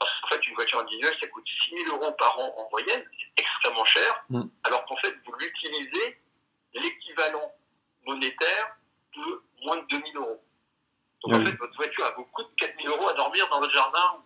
parce 0.00 0.10
qu'en 0.22 0.28
fait, 0.28 0.46
une 0.48 0.54
voiture 0.54 0.80
individuelle, 0.80 1.14
ça 1.20 1.26
coûte 1.28 1.46
6 1.68 1.84
000 1.84 1.96
euros 1.96 2.12
par 2.12 2.38
an 2.38 2.54
en 2.56 2.70
moyenne, 2.70 3.04
c'est 3.18 3.42
extrêmement 3.42 3.84
cher, 3.84 4.24
mm. 4.30 4.42
alors 4.64 4.84
qu'en 4.86 4.96
fait, 4.96 5.14
vous 5.24 5.32
l'utilisez 5.38 6.18
l'équivalent 6.74 7.52
monétaire 8.10 8.76
de 9.16 9.42
moins 9.64 9.76
de 9.76 9.86
2 9.88 10.02
000 10.12 10.24
euros. 10.24 10.42
Donc 11.22 11.34
en 11.34 11.44
fait, 11.44 11.52
votre 11.52 11.76
voiture, 11.76 12.04
elle 12.06 12.14
vous 12.16 12.24
coûte 12.24 12.48
4 12.58 12.82
000 12.82 12.94
euros 12.96 13.08
à 13.08 13.14
dormir 13.14 13.48
dans 13.50 13.60
votre 13.60 13.72
jardin 13.72 14.22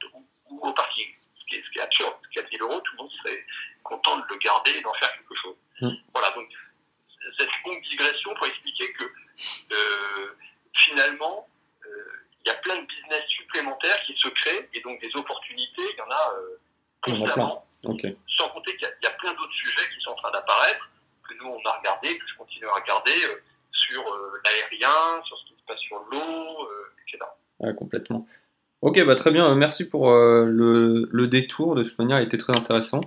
ou, 0.51 0.59
au 0.61 0.73
parking, 0.73 1.09
ce 1.39 1.45
qui, 1.47 1.57
est, 1.57 1.63
ce 1.65 1.71
qui 1.71 1.79
est 1.79 1.83
absurde. 1.83 2.15
4 2.35 2.51
000 2.51 2.71
euros, 2.71 2.81
tout 2.81 2.93
le 2.97 3.03
monde 3.03 3.13
serait 3.23 3.45
content 3.83 4.17
de 4.17 4.25
le 4.29 4.37
garder 4.37 4.73
et 4.77 4.81
d'en 4.83 4.95
faire 4.95 5.13
quelque 5.13 5.35
chose. 5.43 5.57
Voilà, 6.13 6.31
donc 6.31 6.49
cette 7.39 7.51
longue 7.67 7.83
digression 7.83 8.35
pour 8.35 8.47
expliquer 8.47 8.93
que 8.93 9.05
euh, 9.73 10.37
finalement, 10.77 11.49
euh, 11.87 11.89
il 12.45 12.49
y 12.49 12.53
a 12.53 12.57
plein 12.57 12.77
de 12.77 12.87
business 12.87 13.25
supplémentaires 13.29 14.01
qui 14.07 14.15
se 14.17 14.29
créent 14.29 14.69
et 14.73 14.81
donc 14.81 15.01
des 15.01 15.11
opportunités, 15.17 15.83
il 15.83 15.97
y 15.97 16.01
en 16.01 16.11
a 16.11 16.35
euh, 16.37 16.59
constamment. 17.03 17.67
Sans 17.83 18.49
compter 18.51 18.77
qu'il 18.77 18.89
y, 19.03 19.07
a 19.07 19.11
plein 19.11 19.35
d'autres 19.35 19.53
sujets 19.53 19.89
qui 19.91 20.01
sont 20.01 20.11
en 20.13 20.17
train 20.17 20.31
d'apparaître, 20.31 20.89
que 21.29 21.35
nous 21.35 21.47
on 21.47 21.69
a 21.69 21.73
regardé, 21.79 22.17
que 22.17 22.27
je 22.27 22.35
continue 22.37 22.67
à 22.67 22.75
regarder 22.75 23.27
euh, 23.27 23.43
sur 23.87 24.01
euh, 24.01 24.41
l'aérien, 24.45 25.23
sur 25.25 25.39
ce 25.39 25.45
qui 25.47 25.55
se 25.59 25.65
passe 25.67 25.81
sur 25.81 25.99
l'eau, 26.11 26.69
etc. 27.07 27.25
Ouais, 27.61 27.75
complètement. 27.75 28.27
Ok, 28.83 29.03
bah 29.07 29.15
très 29.15 29.31
bien, 29.31 29.55
merci 29.55 29.89
pour 29.89 30.11
le, 30.11 31.09
le, 31.11 31.27
détour, 31.27 31.75
de 31.75 31.85
toute 31.85 31.99
manière, 31.99 32.19
il 32.21 32.25
était 32.25 32.37
très 32.37 32.55
intéressant. 32.55 33.01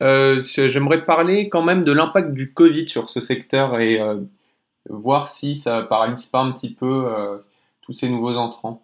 J'aimerais 0.00 1.04
parler 1.04 1.48
quand 1.48 1.62
même 1.62 1.82
de 1.82 1.92
l'impact 1.92 2.32
du 2.32 2.52
Covid 2.52 2.88
sur 2.88 3.08
ce 3.08 3.20
secteur 3.20 3.80
et 3.80 4.00
voir 4.88 5.28
si 5.28 5.56
ça 5.56 5.82
paralyse 5.82 6.26
pas 6.26 6.38
un 6.40 6.52
petit 6.52 6.72
peu 6.72 7.10
tous 7.82 7.92
ces 7.92 8.08
nouveaux 8.08 8.36
entrants 8.36 8.80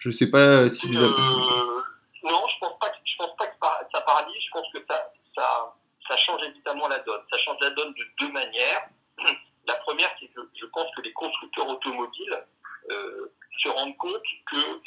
Je 0.00 0.08
ne 0.08 0.12
sais 0.12 0.30
pas 0.30 0.68
si 0.70 0.88
vous 0.88 0.96
avez... 0.96 1.12
Euh, 1.12 1.82
non, 2.24 2.40
je 2.48 2.58
pense 2.58 2.78
pas, 2.80 2.90
je 3.04 3.16
pense 3.18 3.36
pas 3.36 3.46
que 3.46 3.54
ça 3.92 4.00
paralyse. 4.00 4.42
Je 4.46 4.50
pense 4.50 4.66
que 4.72 4.78
ça, 4.88 5.12
ça, 5.34 5.69
ça 6.10 6.16
change 6.26 6.42
évidemment 6.42 6.88
la 6.88 6.98
donne. 7.00 7.22
Ça 7.30 7.38
change 7.38 7.58
la 7.60 7.70
donne 7.70 7.94
de 7.94 8.04
deux 8.18 8.32
manières. 8.32 8.88
La 9.66 9.74
première, 9.76 10.10
c'est 10.18 10.26
que 10.28 10.40
je 10.58 10.66
pense 10.66 10.90
que 10.96 11.02
les 11.02 11.12
constructeurs 11.12 11.68
automobiles 11.68 12.46
euh, 12.90 13.32
se 13.62 13.68
rendent 13.68 13.96
compte 13.98 14.22
que 14.50 14.80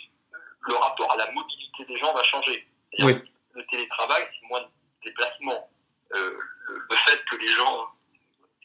le 0.67 0.75
rapport 0.75 1.11
à 1.11 1.15
la 1.15 1.31
mobilité 1.31 1.85
des 1.85 1.95
gens 1.95 2.11
va 2.13 2.23
changer. 2.23 2.67
Oui. 2.99 3.15
Le 3.53 3.65
télétravail, 3.67 4.27
c'est 4.33 4.47
moins 4.47 4.61
de 4.61 4.67
déplacements. 5.03 5.69
Euh, 6.15 6.39
le, 6.67 6.95
fait 6.95 7.23
que 7.25 7.35
les 7.35 7.47
gens 7.47 7.87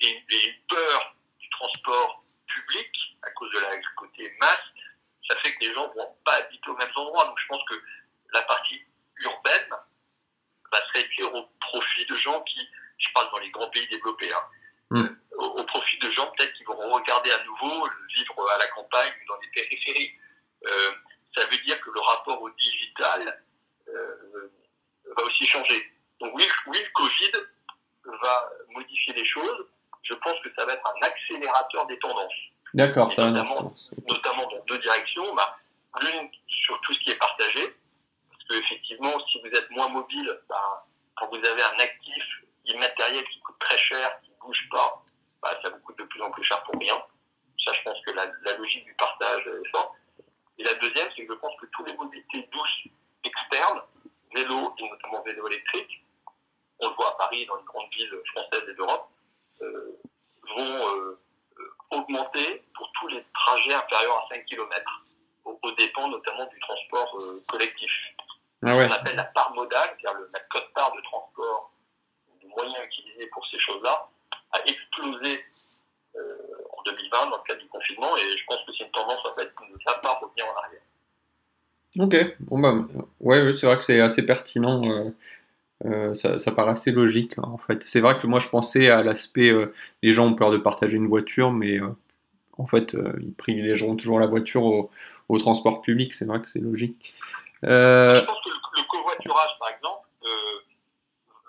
aient, 0.01 0.25
aient 0.31 0.55
peur 0.69 1.15
du 1.39 1.49
transport 1.51 2.25
public, 2.47 2.91
à 3.23 3.31
cause 3.33 3.53
de 3.53 3.59
la 3.59 3.79
côté 3.97 4.33
masse, 4.41 4.59
ça 5.29 5.37
fait 5.45 5.53
que 5.55 5.61
les 5.61 5.75
gens 5.75 5.89
ne 5.89 5.95
vont 5.95 6.17
pas 6.25 6.37
habiter 6.37 6.71
aux 6.71 6.77
mêmes 6.77 6.93
endroits. 6.97 7.27
Donc 7.27 7.39
je 7.39 7.47
pense 7.47 7.63
que 7.69 7.75
la 8.33 8.43
partie 8.43 8.81
urbaine 9.19 9.69
va 10.73 10.79
se 10.87 10.99
réduire 10.99 11.35
au 11.35 11.49
profit 11.61 12.07
de 12.07 12.17
gens 12.17 12.41
qui, 12.43 12.61
je 12.99 13.09
parle 13.15 13.31
dans 13.31 13.39
les 13.39 13.51
grands 13.51 13.71
pays 13.71 13.87
développés, 13.89 14.33
hein, 14.33 14.43
hmm. 14.91 15.05
euh, 15.05 15.37
au, 15.37 15.65
profit 15.65 15.99
de 15.99 16.11
gens 16.11 16.31
peut-être 16.33 16.53
qui 16.55 16.65
vont 16.65 16.77
regarder 16.77 17.31
à 17.31 17.45
nouveau 17.45 17.89
vivre 18.17 18.51
à 18.51 18.59
la 18.59 18.67
campagne 18.69 19.13
ou 19.23 19.29
dans 19.29 19.41
les 19.41 19.49
périphéries. 19.49 20.13
Euh, 20.67 20.91
ça 21.35 21.47
veut 21.47 21.59
dire 21.65 21.81
que 21.81 21.91
le 21.91 22.01
rapport 22.01 22.41
au 22.41 22.51
digital 22.51 23.43
euh, 23.89 24.51
va 25.17 25.23
aussi 25.25 25.47
changer. 25.47 25.93
Donc 26.21 26.33
oui, 26.35 26.45
oui, 26.67 26.79
le 26.83 26.91
Covid 26.93 27.33
va 28.23 28.51
modifier 28.71 29.13
les 29.13 29.27
choses 29.27 29.67
je 30.09 30.15
pense 30.15 30.39
que 30.43 30.49
ça 30.57 30.65
va 30.65 30.73
être 30.73 30.87
un 30.87 31.07
accélérateur 31.07 31.87
des 31.87 31.99
tendances. 31.99 32.33
D'accord, 32.75 33.13
ça 33.13 33.27
va 33.27 33.43
dans 33.43 34.65
deux 34.67 34.79
directions. 34.79 35.35
Bah, 35.35 35.57
L'une 36.03 36.31
sur 36.47 36.81
tout 36.83 36.93
ce 36.93 36.99
qui 37.01 37.11
est 37.11 37.19
partagé, 37.19 37.75
parce 38.31 38.45
qu'effectivement, 38.45 39.19
si 39.27 39.41
vous 39.41 39.49
êtes 39.49 39.71
moins 39.71 39.89
mobile, 39.89 40.39
bah, 40.49 40.87
quand 41.17 41.29
vous 41.29 41.45
avez 41.45 41.63
un 41.63 41.79
actif 41.79 42.25
immatériel 42.67 43.25
qui 43.29 43.41
coûte 43.41 43.59
très 43.59 43.79
cher, 43.79 44.21
qui 44.23 44.31
ne 44.31 44.37
bouge 44.37 44.69
pas, 44.71 45.03
bah, 45.43 45.59
ça 45.63 45.71
vous 45.71 45.79
coûte 45.81 45.99
de 45.99 46.05
plus 46.05 46.23
en 46.23 46.31
plus 46.31 46.45
cher 46.45 46.63
pour 46.65 46.79
rien. 46.79 47.03
Ça, 47.65 47.73
je 47.73 47.83
pense 47.83 47.99
que 48.07 48.13
la, 48.13 48.27
logique 48.57 48.85
du 48.85 48.95
partage 48.95 49.47
est 49.47 49.69
forte. 49.71 49.95
Et 50.59 50.65
la 50.65 50.75
deuxième, 50.75 51.09
c'est 51.17 51.27
que 51.27 51.35
je 51.35 51.39
pense 51.39 51.55
que 51.61 51.67
tous 51.73 51.85
les 51.85 51.95
mobilités 51.95 52.49
douces 52.53 52.93
externes, 53.25 53.83
vélo 54.35 54.75
et 54.79 54.89
notamment 54.89 55.23
vélo 55.23 55.49
électrique, 55.49 56.05
on 56.81 56.89
le 56.89 56.95
voit 56.95 57.13
à 57.15 57.17
Paris, 57.17 57.45
dans 57.47 57.57
les 57.57 57.65
grandes 57.65 57.91
villes 57.93 58.21
françaises 58.33 58.69
et 58.69 58.75
d'Europe, 58.75 59.09
euh, 59.63 59.99
vont 60.57 60.89
euh, 60.89 61.21
euh, 61.59 61.71
augmenter 61.91 62.63
pour 62.75 62.91
tous 62.93 63.09
les 63.09 63.23
trajets 63.35 63.75
inférieurs 63.75 64.25
à 64.25 64.35
5 64.35 64.45
km, 64.47 65.05
aux, 65.45 65.73
dépens 65.73 66.09
notamment 66.09 66.47
du 66.47 66.59
transport 66.61 67.19
collectif. 67.49 67.91
Ah 68.65 68.75
On 68.75 68.91
appelle 68.91 69.17
la 69.17 69.25
part 69.25 69.53
modale, 69.55 69.91
c'est-à-dire 70.01 70.21
la 70.33 70.41
cote-part 70.51 70.93
de 70.97 71.01
transport, 71.03 71.73
du 72.41 72.47
moyen 72.49 72.83
utilisé 72.85 73.27
pour 73.29 73.47
ces 73.47 73.59
choses-là, 73.59 74.09
a 74.53 74.61
explosé 74.67 75.45
en 76.17 76.83
2020 76.85 77.31
dans 77.31 77.37
le 77.37 77.43
cadre 77.47 77.61
du 77.61 77.69
confinement 77.69 78.17
et 78.17 78.37
je 78.37 78.45
pense 78.47 78.59
que 78.67 78.73
c'est 78.77 78.85
une 78.85 78.91
tendance 78.91 79.25
à 79.25 79.41
ne 79.41 80.03
pas 80.03 80.15
revenir 80.21 80.47
en 80.47 80.59
arrière. 80.59 80.81
Ok, 81.99 82.37
bon 82.41 82.59
bah, 82.59 82.75
ouais, 83.21 83.53
c'est 83.55 83.67
vrai 83.67 83.79
que 83.79 83.85
c'est 83.85 84.01
assez 84.01 84.23
pertinent. 84.23 85.13
Euh, 85.85 86.15
ça, 86.15 86.39
ça, 86.39 86.51
paraît 86.51 86.73
assez 86.73 86.91
logique 86.91 87.35
en 87.39 87.57
fait. 87.57 87.83
C'est 87.87 88.01
vrai 88.01 88.19
que 88.19 88.27
moi 88.27 88.41
je 88.41 88.49
pensais 88.49 88.91
à 88.91 89.03
l'aspect 89.03 89.51
euh, 89.51 89.73
les 90.03 90.11
gens 90.11 90.27
ont 90.27 90.35
peur 90.35 90.51
de 90.51 90.59
partager 90.59 90.97
une 90.97 91.07
voiture, 91.07 91.53
mais 91.53 91.81
euh, 91.81 91.89
en 92.59 92.67
fait 92.67 92.97
ils 93.21 93.33
privilégieront 93.35 93.97
toujours 93.97 94.19
la 94.19 94.27
voiture 94.27 94.65
au, 94.65 94.91
au 95.29 95.39
transport 95.39 95.81
public. 95.81 96.15
C'est 96.15 96.25
vrai 96.25 96.41
que 96.41 96.51
c'est 96.51 96.59
logique. 96.59 97.15
Je 97.63 98.25
pense 98.25 98.41
que 98.45 98.51
le, 98.51 98.89
covoiturage 98.89 99.51
par 99.61 99.71
exemple 99.71 100.09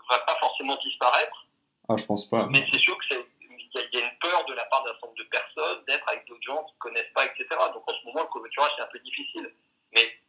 va 0.10 0.20
pas 0.26 0.36
forcément 0.40 0.78
disparaître. 0.84 1.46
Ah, 1.88 1.96
je 1.98 2.06
pense 2.20 2.30
pas. 2.30 2.48
Mais 2.52 2.66
c'est 2.72 2.80
sûr 2.80 2.98
qu'il 3.08 3.18
y, 3.18 3.98
y, 3.98 4.02
a 4.02 4.06
une 4.06 4.18
peur 4.20 4.46
de 4.46 4.54
la 4.54 4.66
part 4.66 4.84
d'un 4.84 4.92
certain 4.92 5.08
nombre 5.08 5.20
de 5.20 5.30
personnes 5.30 5.84
d'être 5.88 6.08
avec 6.10 6.28
d'autres 6.28 6.44
gens 6.44 6.64
qui 6.66 6.74
ne 6.74 6.80
connaissent 6.80 7.14
pas, 7.14 7.26
etc. 7.26 7.48
Donc 7.74 7.84
en 7.90 7.94
ce 7.94 8.06
moment, 8.06 8.22
le 8.22 8.28
covoiturage, 8.28 8.72
c'est 8.76 8.84
un 8.84 8.92
peu 8.92 9.00
difficile. 9.00 9.54
Mais 9.94 10.20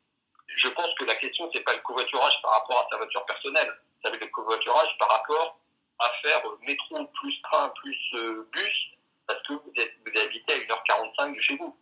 je 0.47 0.69
pense 0.69 0.95
que 0.99 1.05
la 1.05 1.15
question, 1.17 1.51
c'est 1.53 1.65
pas 1.65 1.75
le 1.75 1.81
covoiturage 1.81 2.33
rapport 2.43 2.79
à 2.79 2.89
sa 2.91 2.97
voiture 2.97 3.25
personnelle. 3.27 3.73
Ça 4.03 4.11
veut 4.11 4.19
dire 4.19 4.27
le 4.27 4.33
covoiturage 4.33 4.91
par 4.99 5.09
rapport 5.09 5.61
à 5.99 6.11
faire 6.23 6.43
métro 6.67 7.05
plus 7.07 7.41
train 7.43 7.69
plus 7.71 7.99
bus 8.53 8.91
parce 9.27 9.43
que 9.47 9.53
vous, 9.53 9.73
êtes, 9.77 9.95
vous 10.05 10.21
habitez 10.21 10.55
à 10.55 10.59
1h45 10.59 11.37
de 11.37 11.41
chez 11.41 11.57
vous, 11.57 11.77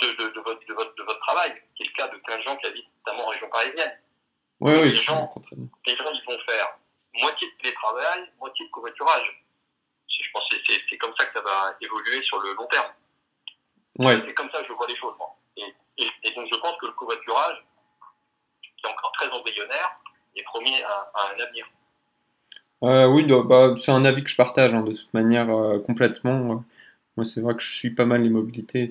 de, 0.00 0.06
de, 0.06 0.28
de, 0.30 0.40
votre, 0.40 0.64
de, 0.66 0.74
votre, 0.74 0.94
de 0.94 1.02
votre 1.02 1.20
travail, 1.20 1.52
qui 1.74 1.82
est 1.82 1.86
le 1.86 1.92
cas 1.94 2.06
de 2.08 2.16
plein 2.18 2.38
de 2.38 2.42
gens 2.42 2.56
qui 2.56 2.66
habitent 2.66 2.86
notamment 3.04 3.26
en 3.26 3.30
région 3.30 3.48
parisienne. 3.48 3.98
Oui, 4.60 4.72
oui, 4.74 4.90
les, 4.90 4.94
gens, 4.94 5.34
les 5.86 5.96
gens, 5.96 6.12
ils 6.12 6.24
vont 6.24 6.38
faire 6.46 6.78
moitié 7.18 7.48
de 7.50 7.62
télétravail, 7.62 8.30
moitié 8.38 8.66
de 8.66 8.70
covoiturage. 8.70 9.44
Je 10.08 10.30
pense 10.32 10.48
que 10.48 10.56
c'est 10.88 10.91
comme 11.02 11.12
ça 11.18 11.26
que 11.26 11.32
ça 11.34 11.42
va 11.42 11.74
évoluer 11.80 12.22
sur 12.22 12.38
le 12.40 12.54
long 12.54 12.66
terme. 12.70 12.92
Ouais. 13.98 14.16
C'est 14.26 14.34
comme 14.34 14.48
ça 14.50 14.60
que 14.62 14.68
je 14.68 14.72
vois 14.72 14.86
les 14.88 14.96
choses, 14.96 15.14
moi. 15.18 15.36
Et, 15.56 15.74
et, 15.98 16.08
et, 16.24 16.34
donc 16.34 16.46
je 16.50 16.58
pense 16.58 16.76
que 16.80 16.86
le 16.86 16.92
covoiturage, 16.92 17.56
qui 18.62 18.86
est 18.86 18.88
encore 18.88 19.12
très 19.12 19.28
embryonnaire, 19.28 20.00
est 20.36 20.44
promis 20.44 20.80
à, 20.82 21.10
à 21.14 21.34
un 21.34 21.40
avenir. 21.44 21.66
Euh, 22.84 23.06
oui, 23.06 23.24
bah, 23.24 23.74
c'est 23.76 23.92
un 23.92 24.04
avis 24.04 24.24
que 24.24 24.30
je 24.30 24.36
partage 24.36 24.72
hein, 24.72 24.82
de 24.82 24.92
toute 24.92 25.12
manière 25.14 25.50
euh, 25.50 25.78
complètement. 25.78 26.64
Moi, 27.16 27.24
c'est 27.24 27.40
vrai 27.40 27.54
que 27.54 27.60
je 27.60 27.74
suis 27.74 27.90
pas 27.90 28.06
mal 28.06 28.22
les 28.22 28.30
mobilités, 28.30 28.88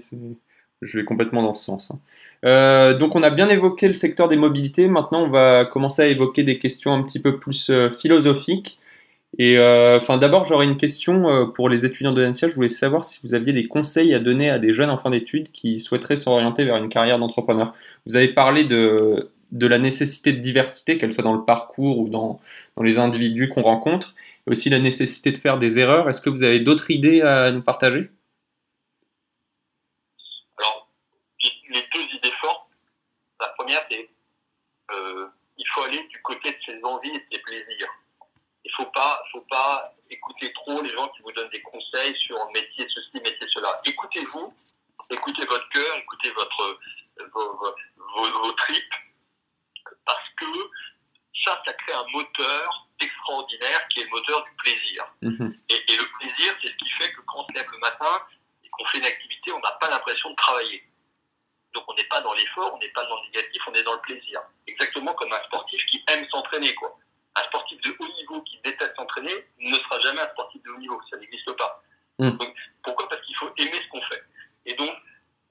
je 0.82 0.98
vais 0.98 1.04
complètement 1.04 1.42
dans 1.42 1.56
ce 1.56 1.66
sens. 1.66 1.92
Hein. 1.92 2.00
Euh, 2.46 2.94
donc, 2.94 3.16
on 3.16 3.24
a 3.24 3.30
bien 3.32 3.50
évoqué 3.50 3.88
le 3.88 3.96
secteur 3.96 4.28
des 4.28 4.38
mobilités. 4.38 4.88
Maintenant, 4.88 5.24
on 5.24 5.30
va 5.30 5.66
commencer 5.66 6.04
à 6.04 6.08
évoquer 6.08 6.44
des 6.44 6.58
questions 6.58 6.94
un 6.94 7.04
petit 7.04 7.20
peu 7.20 7.40
plus 7.40 7.72
philosophiques. 8.00 8.80
Et 9.38 9.58
euh, 9.58 9.98
enfin, 9.98 10.18
d'abord, 10.18 10.44
j'aurais 10.44 10.66
une 10.66 10.78
question 10.78 11.30
euh, 11.30 11.46
pour 11.46 11.70
les 11.70 11.86
étudiants 11.86 12.12
de 12.12 12.22
l'ENSIA. 12.22 12.50
Je 12.50 12.54
voulais 12.54 12.70
savoir 12.70 13.06
si 13.06 13.20
vous 13.24 13.34
aviez 13.34 13.54
des 13.54 13.68
conseils 13.68 14.14
à 14.14 14.20
donner 14.20 14.50
à 14.50 14.60
des 14.60 14.74
jeunes 14.74 14.90
en 14.90 14.98
fin 14.98 15.10
d'études 15.10 15.52
qui 15.52 15.80
souhaiteraient 15.80 16.18
s'orienter 16.18 16.66
vers 16.66 16.76
une 16.76 16.90
carrière 16.90 17.18
d'entrepreneur. 17.18 17.74
Vous 18.06 18.18
avez 18.18 18.28
parlé 18.28 18.66
de, 18.66 19.32
de 19.52 19.68
la 19.68 19.80
nécessité 19.80 20.34
de 20.34 20.40
diversité, 20.40 20.98
qu'elle 20.98 21.14
soit 21.14 21.24
dans 21.24 21.34
le 21.34 21.46
parcours 21.46 22.00
ou 22.00 22.10
dans, 22.10 22.42
dans 22.76 22.84
les 22.84 22.98
individus 22.98 23.48
qu'on 23.48 23.62
rencontre 23.62 24.16
et 24.48 24.52
aussi 24.52 24.70
la 24.70 24.80
nécessité 24.80 25.32
de 25.32 25.38
faire 25.38 25.58
des 25.58 25.80
erreurs. 25.80 26.10
Est-ce 26.10 26.20
que 26.20 26.30
vous 26.30 26.44
avez 26.44 26.60
d'autres 26.60 26.92
idées 26.92 27.22
à 27.22 27.52
nous 27.52 27.62
partager? 27.62 28.10
Alors, 30.58 30.90
les 31.70 31.84
deux 31.94 32.18
idées 32.18 32.36
fortes. 32.42 32.68
La 33.40 33.48
première, 33.58 33.82
c'est 33.90 34.10
euh, 34.94 35.26
il 35.58 35.66
faut 35.74 35.84
aller 35.84 36.06
du 36.10 36.22
côté 36.22 36.50
de 36.50 36.58
ses 36.66 36.84
envies 36.84 37.10
et 37.10 37.20
de 37.20 37.26
ses 37.32 37.42
plaisirs. 37.42 37.88
Il 38.72 38.76
faut 38.86 38.92
pas, 38.92 39.22
faut 39.34 39.46
pas 39.50 39.94
écouter 40.10 40.52
trop 40.54 40.82
les 40.82 40.90
gens 40.92 41.10
qui 41.10 41.22
vous 41.24 41.32
donnent 41.34 41.50
des 41.50 41.62
conseils 41.62 42.16
sur 42.26 42.38
métier 42.52 42.88
ceci, 42.94 43.22
métier 43.22 43.48
cela. 43.54 43.82
Écoutez-vous, 43.86 44.54
écoutez 45.10 45.46
votre 45.46 45.68
cœur, 45.70 45.98
écoutez 45.98 46.32
votre 46.32 46.80
vos, 47.34 47.76
vos, 48.16 48.44
vos 48.44 48.52
tripes, 48.54 48.94
parce 50.06 50.30
que 50.38 50.46
ça, 51.46 51.62
ça 51.66 51.74
crée 51.74 51.94
un 51.94 52.06
moteur 52.14 52.88
extraordinaire 53.02 53.88
qui 53.90 54.02
est 54.02 54.04
le 54.06 54.10
moteur 54.10 54.44
du 54.44 54.52
plaisir. 54.58 55.06
Mmh. 55.22 55.52
Et, 55.70 55.94
et, 55.94 55.98
le 55.98 56.06
plaisir, 56.20 56.56
c'est 56.62 56.70
ce 56.70 56.78
qui 56.78 56.90
fait 56.92 57.12
que 57.12 57.22
quand 57.22 57.40
on 57.40 57.48
se 57.48 57.54
lève 57.54 57.70
le 57.72 57.80
matin 57.80 58.22
et 58.64 58.70
qu'on 58.70 58.86
fait 58.86 59.00
une 59.00 59.06
activité, 59.06 59.52
on 59.52 59.60
n'a 59.60 59.72
pas 59.74 59.90
l'impression 59.90 60.30
de 60.30 60.36
travailler. 60.36 60.84
Donc 61.74 61.84
on 61.88 61.94
n'est 61.96 62.06
pas 62.06 62.22
dans 62.22 62.34
l'effort, 62.34 62.74
on 62.74 62.80
n'est 62.80 62.90
pas 62.90 63.06
dans 63.06 63.22
le 63.22 63.28
négatif, 63.28 63.62
on 63.68 63.74
est 63.74 63.84
dans 63.84 63.94
le 63.94 64.02
plaisir. 64.02 64.42
Exactement 64.68 65.14
comme 65.14 65.32
un 65.34 65.44
sportif 65.46 65.86
qui 65.88 66.04
aime 66.10 66.28
s'entraîner, 66.30 66.74
quoi. 66.76 66.98
Un 67.36 67.44
sportif 67.44 67.80
de 67.82 67.96
haut 67.98 68.14
niveau 68.18 68.42
qui 68.42 68.60
déteste 68.64 68.96
s'entraîner 68.96 69.34
ne 69.60 69.76
sera 69.76 70.00
jamais 70.02 70.22
un 70.22 70.30
sportif 70.30 70.62
de 70.64 70.72
haut 70.72 70.78
niveau, 70.78 71.00
ça 71.10 71.18
n'existe 71.18 71.52
pas. 71.54 71.82
Mmh. 72.20 72.32
Donc, 72.32 72.56
pourquoi? 72.84 73.08
Parce 73.10 73.22
qu'il 73.26 73.36
faut 73.38 73.50
aimer 73.58 73.82
ce 73.84 73.90
qu'on 73.90 74.02
fait. 74.02 74.24
Et 74.66 74.74
donc, 74.74 74.92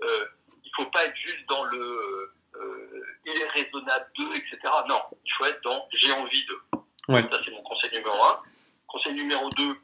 euh, 0.03 0.27
il 0.63 0.71
faut 0.77 0.87
pas 0.87 1.05
être 1.07 1.17
juste 1.17 1.49
dans 1.49 1.65
le 1.65 2.35
euh, 2.57 3.07
il 3.25 3.41
est 3.41 3.49
raisonnable 3.49 4.11
de, 4.19 4.37
etc. 4.37 4.59
Non, 4.89 5.01
il 5.25 5.33
faut 5.33 5.45
être 5.47 5.63
dans 5.63 5.89
j'ai 5.93 6.13
envie 6.13 6.45
de. 6.47 6.61
Ouais. 7.09 7.23
Ça, 7.31 7.41
c'est 7.45 7.51
mon 7.51 7.63
conseil 7.63 7.91
numéro 7.93 8.23
un. 8.25 8.43
Conseil 8.87 9.15
numéro 9.15 9.49
deux, 9.51 9.77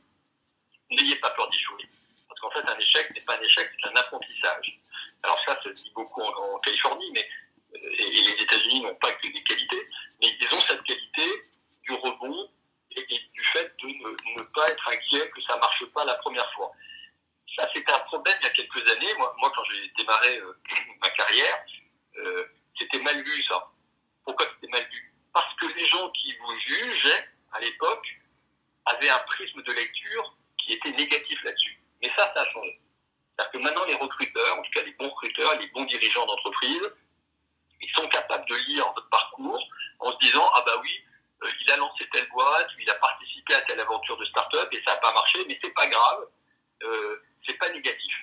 n'ayez 0.91 1.17
pas 1.17 1.31
peur 1.31 1.49
d'échouer. 1.51 1.89
Parce 2.29 2.41
qu'en 2.41 2.51
fait, 2.51 2.71
un 2.71 2.79
échec 2.79 3.11
n'est 3.15 3.21
pas 3.23 3.37
un 3.37 3.41
échec, 3.41 3.71
c'est 3.81 3.89
un 3.89 3.95
apprentissage. 3.95 4.81
Alors 5.23 5.39
ça, 5.45 5.59
ça 5.63 5.71
se 5.71 5.83
dit 5.83 5.93
beaucoup 5.95 6.23
en, 6.23 6.55
en 6.55 6.59
Californie, 6.59 7.11
mais 7.15 7.27
et, 7.75 8.03
et 8.03 8.23
les 8.23 8.43
États-Unis 8.43 8.83
n'ont 8.83 8.95
pas 8.97 9.13
que 9.13 9.27
des 9.27 9.43
qualités, 9.43 9.89
mais 10.21 10.29
ils 10.41 10.55
ont 10.55 10.61
cette 10.61 10.83
qualité 10.83 11.45
du 11.87 11.95
rebond 11.95 12.51
et, 12.91 13.03
du 13.03 13.45
fait 13.45 13.73
de 13.83 13.87
ne, 13.87 14.39
ne, 14.39 14.43
pas 14.55 14.69
être 14.69 14.89
inquiet 14.89 15.29
que 15.31 15.43
ça 15.43 15.57
marche 15.59 15.85
pas 15.87 16.05
la 16.05 16.15
première 16.17 16.51
fois. 16.55 16.73
Ça, 17.55 17.69
c'était 17.75 17.93
un 17.93 17.99
problème 18.01 18.37
il 18.41 18.45
y 18.45 18.49
a 18.49 18.53
quelques 18.53 18.91
années. 18.91 19.15
Moi, 19.19 19.35
moi 19.39 19.53
quand 19.55 19.63
j'ai 19.71 19.93
démarré 19.97 20.39
euh, 20.39 20.59
ma 21.03 21.11
carrière, 21.11 21.65
euh, 22.19 22.45
c'était 22.79 23.01
mal 23.01 23.23
vu 23.23 23.43
ça. 23.45 23.71
Pourquoi 24.25 24.47
c'était 24.55 24.73
mal 24.73 24.87
vu? 24.91 25.15
Parce 25.33 25.55
que 25.57 25.67
les 25.67 25.85
gens 25.87 26.11
qui 26.11 26.37
vous 26.37 26.59
jugeaient 26.59 27.29
à 27.53 27.61
l'époque 27.61 28.07
avaient 28.87 29.11
un 29.11 29.19
prisme 29.21 29.63
de 29.63 29.73
lecture 29.73 30.37
qui 30.59 30.73
était 30.73 30.93
négatif 30.93 31.43
là-dessus. 31.45 31.81
Mais 32.03 32.11
ça, 32.17 32.33
ça 32.35 32.43
a 32.43 32.53
changé. 32.53 32.81
C'est-à-dire 33.37 33.53
que 33.53 33.59
maintenant, 33.59 33.85
les 33.85 33.95
recruteurs, 33.95 34.59
en 34.59 34.63
tout 34.63 34.71
cas 34.73 34.83
les 34.83 34.93
bons 34.93 35.09
recruteurs, 35.09 35.59
les 35.59 35.67
bons 35.69 35.85
dirigeants 35.85 36.27
d'entreprise, 36.27 36.91
ils 37.81 37.91
sont 37.91 38.09
capables 38.09 38.49
de 38.49 38.55
lire 38.55 38.87
votre 38.95 39.09
parcours 39.11 39.63
en 39.99 40.13
se 40.13 40.19
disant 40.19 40.51
ah 40.55 40.63
bah 40.67 40.81
oui, 40.83 41.05
euh, 41.43 41.49
il 41.61 41.73
a 41.73 41.77
lancé 41.77 42.09
telle 42.13 42.29
boîte, 42.29 42.69
il 42.79 42.91
a 42.91 42.95
participé 42.95 43.55
à 43.55 43.61
telle 43.63 43.81
aventure 43.81 44.17
de 44.17 44.25
start-up 44.27 44.69
et 44.73 44.83
ça 44.87 44.95
n'a 44.95 45.01
pas 45.01 45.13
marché, 45.13 45.45
mais 45.47 45.59
c'est 45.63 45.75
pas 45.75 45.87
grave, 45.87 46.27
euh, 46.83 47.23
c'est 47.47 47.59
pas 47.59 47.69
négatif. 47.71 48.15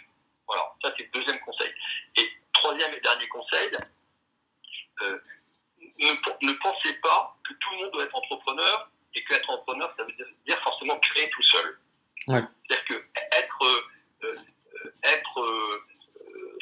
Voilà, 0.47 0.73
ça 0.81 0.93
c'est 0.97 1.03
le 1.03 1.19
deuxième 1.19 1.39
conseil. 1.41 1.71
Et 2.17 2.29
troisième 2.53 2.93
et 2.93 2.99
dernier 3.01 3.27
conseil, 3.27 3.71
euh, 5.01 5.19
ne, 5.99 6.47
ne, 6.47 6.53
pensez 6.53 6.93
pas 6.95 7.35
que 7.47 7.53
tout 7.53 7.69
le 7.71 7.77
monde 7.77 7.91
doit 7.91 8.03
être 8.03 8.15
entrepreneur 8.15 8.89
et 9.13 9.23
qu'être 9.25 9.49
entrepreneur, 9.49 9.93
ça 9.95 10.03
veut 10.03 10.13
dire, 10.13 10.27
dire 10.47 10.61
forcément 10.63 10.99
créer 10.99 11.29
tout 11.29 11.43
seul. 11.43 11.79
Ouais. 12.27 12.41
C'est-à-dire 12.67 12.85
que 12.85 13.05
être, 13.37 13.63
euh, 14.23 14.35
être 15.03 15.83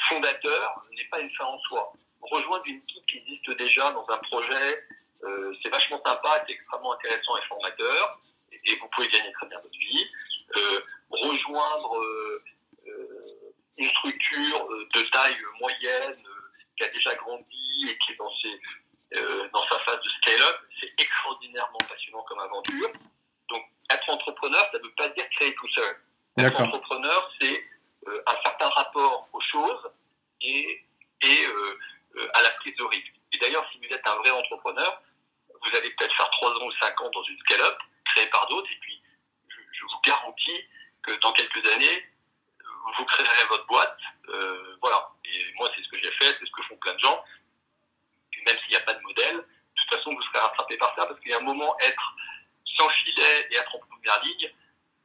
fondateur 0.08 0.84
n'est 0.98 1.06
pas 1.06 1.20
une 1.20 1.32
fin 1.32 1.46
en 1.46 1.60
soi. 1.60 1.94
Rejoindre 2.22 2.64
une 2.68 2.78
équipe 2.78 3.06
qui 3.08 3.18
existe 3.18 3.52
déjà 3.58 3.92
dans 3.92 4.08
un 4.10 4.18
projet, 4.18 4.84
euh, 5.32 5.54
c'est 5.64 5.70
vachement 5.70 6.02
sympa, 6.06 6.44
c'est 6.46 6.54
extrêmement 6.54 6.94
intéressant 6.94 7.38
et 7.38 7.42
formateur, 7.48 8.20
et, 8.52 8.72
et, 8.72 8.76
vous 8.78 8.88
pouvez 8.90 9.08
gagner 9.08 9.32
très 9.34 9.48
bien 9.48 9.60
votre 9.60 9.78
vie. 9.78 10.08
rejoindre 11.10 11.98
une 13.78 13.90
structure 13.90 14.68
de 14.94 15.02
taille 15.12 15.38
moyenne 15.60 16.24
qui 16.78 16.84
a 16.84 16.90
déjà 16.90 17.16
grandi 17.16 17.88
et 17.90 17.98
qui 17.98 18.12
est 18.12 18.16
dans, 18.16 18.32
ses, 18.42 18.60
euh, 19.18 19.50
dans 19.54 19.64
sa 19.68 19.80
phase 19.80 20.00
de 20.02 20.10
scale-up, 20.22 20.60
c'est 20.80 20.92
extraordinairement 20.98 21.80
passionnant 21.90 22.24
comme 22.24 22.40
aventure. 22.40 22.92
Donc, 23.50 23.64
être 23.92 24.10
entrepreneur, 24.10 24.62
ça 24.72 24.78
ne 24.78 24.84
veut 24.84 24.94
pas 24.98 25.10
dire 25.10 25.28
créer 25.32 25.54
tout 25.56 25.68
seul. 25.76 25.96
Être 26.38 26.62
entrepreneur, 26.62 27.32
c'est 27.40 27.64
euh, 28.08 28.24
un 28.28 28.36
certain 28.44 28.70
rapport 28.70 29.28
aux 29.34 29.42
choses 29.42 29.92
et, 30.42 30.86
et 31.22 31.48
euh, 31.48 32.30
à 32.34 32.42
la 32.42 32.50
prise 32.52 32.76
de 32.78 32.84
risque. 32.84 33.14
Et 33.34 33.38
d'ailleurs, 33.38 33.66
si 33.72 33.80
vous 33.80 33.94
êtes 33.94 34.08
un 34.08 34.16
vrai 34.16 34.32
entrepreneur, 34.32 35.02
vous 35.64 35.78
allez 35.78 35.90
peut-être 35.92 36.16
faire 36.16 36.30
3 36.30 36.52
ans 36.52 36.66
ou 36.66 36.72
5 36.82 37.02
ans 37.02 37.10
dans 37.10 37.24
une 37.24 37.40
scale-up 37.40 37.78
créée 38.06 38.28
par 38.28 38.48
d'autres, 38.48 38.70
et 38.72 38.80
puis 38.82 39.02
je, 39.50 39.58
je, 39.72 39.84
vous 39.84 40.02
garantis 40.06 40.66
que 41.04 41.12
dans 41.22 41.32
quelques 41.34 41.66
années, 41.74 42.12
vous 42.98 43.06
créerez 43.06 43.46
votre 43.50 43.66
boîte. 43.68 43.98
Euh, 44.30 44.78
voilà. 44.82 45.10
Et 45.26 45.54
moi, 45.56 45.70
c'est 45.76 45.84
ce 45.84 45.90
que 45.90 45.98
j'ai 45.98 46.12
fait, 46.12 46.36
c'est 46.40 46.46
ce 46.46 46.52
que 46.52 46.64
font 46.64 46.78
plein 46.78 46.94
de 46.94 47.00
gens. 47.00 47.24
Même 48.46 48.58
s'il 48.60 48.70
n'y 48.72 48.76
a 48.76 48.82
pas 48.82 48.94
de 48.94 49.02
modèle, 49.02 49.36
de 49.36 49.44
toute 49.76 49.98
façon, 49.98 50.12
vous 50.16 50.22
serez 50.24 50.40
rattrapé 50.40 50.76
par 50.78 50.96
ça, 50.96 51.06
parce 51.06 51.20
qu'il 51.20 51.30
y 51.30 51.34
a 51.34 51.38
un 51.38 51.42
moment, 51.42 51.78
être 51.80 52.16
sans 52.78 52.90
filet 52.90 53.48
et 53.52 53.56
être 53.56 53.76
en 53.76 53.80
première 53.80 54.24
ligne, 54.24 54.52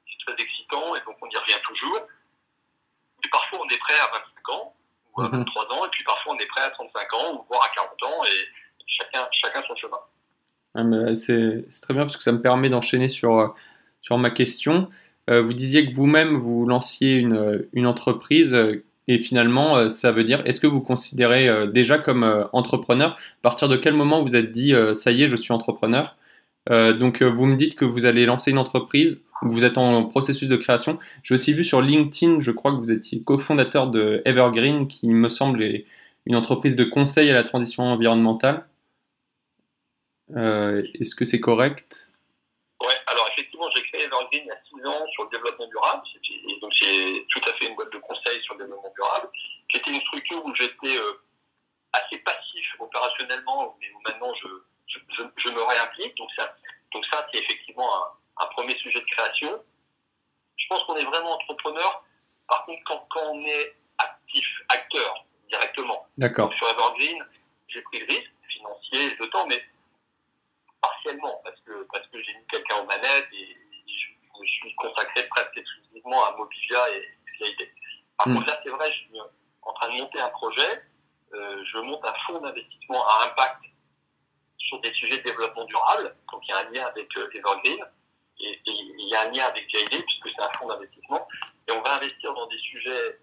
c'est 0.08 0.26
très 0.26 0.42
excitant, 0.42 0.96
et 0.96 1.00
donc 1.02 1.18
on 1.20 1.28
y 1.28 1.36
revient 1.36 1.60
toujours. 1.64 2.00
Et 3.24 3.28
parfois, 3.28 3.60
on 3.60 3.68
est 3.68 3.78
prêt 3.78 3.98
à 4.00 4.06
25 4.06 4.48
ans, 4.50 4.76
ou 5.12 5.20
à 5.20 5.28
23 5.28 5.36
mm 5.36 5.68
-hmm. 5.68 5.72
ans, 5.74 5.84
et 5.84 5.90
puis 5.90 6.04
parfois, 6.04 6.32
on 6.32 6.38
est 6.38 6.46
prêt 6.46 6.62
à 6.62 6.70
35 6.70 7.12
ans, 7.14 7.32
ou 7.34 7.42
voire 7.48 7.64
à 7.64 7.68
40 7.68 8.02
ans, 8.04 8.24
et 8.24 8.48
chacun, 8.86 9.28
chacun 9.32 9.62
son 9.66 9.76
chemin. 9.76 10.00
Ah, 10.76 11.14
c'est 11.14 11.64
très 11.82 11.94
bien, 11.94 12.02
parce 12.04 12.16
que 12.16 12.22
ça 12.22 12.32
me 12.32 12.42
permet 12.42 12.68
d'enchaîner 12.68 13.08
sur, 13.08 13.54
sur 14.02 14.18
ma 14.18 14.30
question. 14.30 14.88
Euh, 15.30 15.42
vous 15.42 15.54
disiez 15.54 15.88
que 15.88 15.94
vous-même, 15.94 16.36
vous 16.36 16.66
lanciez 16.66 17.16
une, 17.16 17.64
une 17.72 17.86
entreprise 17.86 18.54
euh, 18.54 18.84
et 19.08 19.18
finalement, 19.18 19.76
euh, 19.76 19.88
ça 19.88 20.12
veut 20.12 20.24
dire, 20.24 20.42
est-ce 20.46 20.60
que 20.60 20.66
vous 20.66 20.80
considérez 20.80 21.48
euh, 21.48 21.66
déjà 21.66 21.98
comme 21.98 22.24
euh, 22.24 22.44
entrepreneur? 22.52 23.12
À 23.12 23.42
partir 23.42 23.68
de 23.68 23.76
quel 23.76 23.94
moment 23.94 24.22
vous 24.22 24.36
êtes 24.36 24.52
dit, 24.52 24.74
ça 24.92 25.12
y 25.12 25.22
est, 25.22 25.28
je 25.28 25.36
suis 25.36 25.52
entrepreneur? 25.52 26.16
Donc, 26.68 27.22
vous 27.22 27.46
me 27.46 27.54
dites 27.54 27.76
que 27.76 27.84
vous 27.84 28.06
allez 28.06 28.26
lancer 28.26 28.50
une 28.50 28.58
entreprise, 28.58 29.20
vous 29.42 29.64
êtes 29.64 29.78
en 29.78 30.02
processus 30.02 30.48
de 30.48 30.56
création. 30.56 30.98
J'ai 31.22 31.34
aussi 31.34 31.54
vu 31.54 31.62
sur 31.62 31.80
LinkedIn, 31.80 32.40
je 32.40 32.50
crois 32.50 32.72
que 32.72 32.78
vous 32.78 32.90
étiez 32.90 33.22
cofondateur 33.22 33.88
de 33.88 34.20
Evergreen, 34.24 34.88
qui 34.88 35.06
me 35.06 35.28
semble 35.28 35.64
une 36.26 36.34
entreprise 36.34 36.74
de 36.74 36.82
conseil 36.82 37.30
à 37.30 37.34
la 37.34 37.44
transition 37.44 37.84
environnementale. 37.84 38.64
Est-ce 40.30 41.14
que 41.14 41.24
c'est 41.24 41.40
correct? 41.40 42.08
Ouais, 42.80 42.94
alors 43.06 43.26
effectivement, 43.32 43.68
j'ai 43.74 43.82
créé 43.84 44.02
Evergreen 44.02 44.42
il 44.44 44.46
y 44.46 44.50
a 44.50 44.58
6 44.68 44.86
ans 44.86 45.06
sur 45.12 45.24
le 45.24 45.30
développement 45.30 45.66
durable. 45.66 46.02
Et 46.28 46.60
donc, 46.60 46.72
c'est 46.78 47.26
tout 47.30 47.40
à 47.48 47.52
fait 47.54 47.66
une 47.68 47.74
boîte 47.74 47.92
de 47.92 47.98
conseil 47.98 48.42
sur 48.42 48.54
le 48.54 48.64
développement 48.64 48.92
durable, 48.94 49.30
qui 49.70 49.78
était 49.78 49.90
une 49.90 50.00
structure 50.02 50.44
où 50.44 50.54
j'étais 50.54 50.98
euh, 50.98 51.22
assez 51.92 52.18
passif 52.18 52.66
opérationnellement, 52.78 53.76
mais 53.80 53.86
où 53.92 54.00
maintenant 54.06 54.32
je, 54.34 54.48
je, 54.88 54.98
je, 55.08 55.22
je, 55.36 55.48
me 55.52 55.62
réimplique. 55.62 56.14
Donc 56.16 56.28
ça, 56.36 56.54
donc 56.92 57.04
ça 57.10 57.26
c'est 57.32 57.40
effectivement 57.40 57.88
un, 57.96 58.44
un, 58.44 58.46
premier 58.48 58.76
sujet 58.78 59.00
de 59.00 59.06
création. 59.06 59.62
Je 60.58 60.66
pense 60.68 60.84
qu'on 60.84 60.96
est 60.96 61.04
vraiment 61.04 61.32
entrepreneur. 61.32 62.04
Par 62.46 62.64
contre, 62.66 62.82
quand, 62.84 63.06
quand 63.10 63.32
on 63.32 63.44
est 63.46 63.74
actif, 63.98 64.46
acteur 64.68 65.24
directement. 65.48 66.06
D'accord. 66.18 66.52
Sur 66.54 66.68
Evergreen, 66.68 67.24
j'ai 67.68 67.80
pris 67.82 68.00
le 68.00 68.06
risque 68.06 68.32
financier, 68.48 69.16
de 69.16 69.26
temps, 69.26 69.46
mais 69.46 69.62
partiellement 70.80 71.40
parce 71.44 71.60
que 71.60 71.86
parce 71.92 72.06
que 72.08 72.22
j'ai 72.22 72.34
mis 72.34 72.46
quelqu'un 72.50 72.76
aux 72.76 72.86
manettes 72.86 73.28
et 73.32 73.56
je 73.86 74.40
me 74.40 74.46
suis 74.46 74.74
consacré 74.76 75.26
presque 75.28 75.56
exclusivement 75.56 76.24
à 76.24 76.36
Mobivia 76.36 76.90
et 76.90 77.08
VID. 77.40 77.68
Par 78.18 78.28
mm. 78.28 78.34
contre, 78.34 78.46
là, 78.48 78.60
c'est 78.62 78.70
vrai, 78.70 78.92
je 78.92 78.98
suis 78.98 79.20
en 79.62 79.72
train 79.72 79.88
de 79.88 80.00
monter 80.02 80.20
un 80.20 80.28
projet. 80.28 80.82
Euh, 81.34 81.64
je 81.72 81.78
monte 81.78 82.04
un 82.04 82.14
fonds 82.26 82.40
d'investissement 82.40 83.06
à 83.06 83.24
impact 83.26 83.62
sur 84.58 84.80
des 84.80 84.92
sujets 84.94 85.18
de 85.18 85.22
développement 85.22 85.64
durable. 85.64 86.14
Donc, 86.32 86.42
il 86.46 86.50
y 86.50 86.54
a 86.54 86.58
un 86.58 86.70
lien 86.70 86.86
avec 86.86 87.05
euh, 87.05 87.05
Evergreen 87.22 87.84
et, 88.40 88.60
il 88.66 89.08
y 89.08 89.14
a 89.14 89.22
un 89.22 89.30
lien 89.30 89.44
avec 89.46 89.66
VID 89.72 90.04
puisque 90.04 90.28
c'est 90.36 90.42
un 90.42 90.50
fonds 90.58 90.68
d'investissement. 90.68 91.26
Et 91.68 91.72
on 91.72 91.82
va 91.82 91.96
investir 91.96 92.34
dans 92.34 92.46
des 92.46 92.58
sujets, 92.58 93.18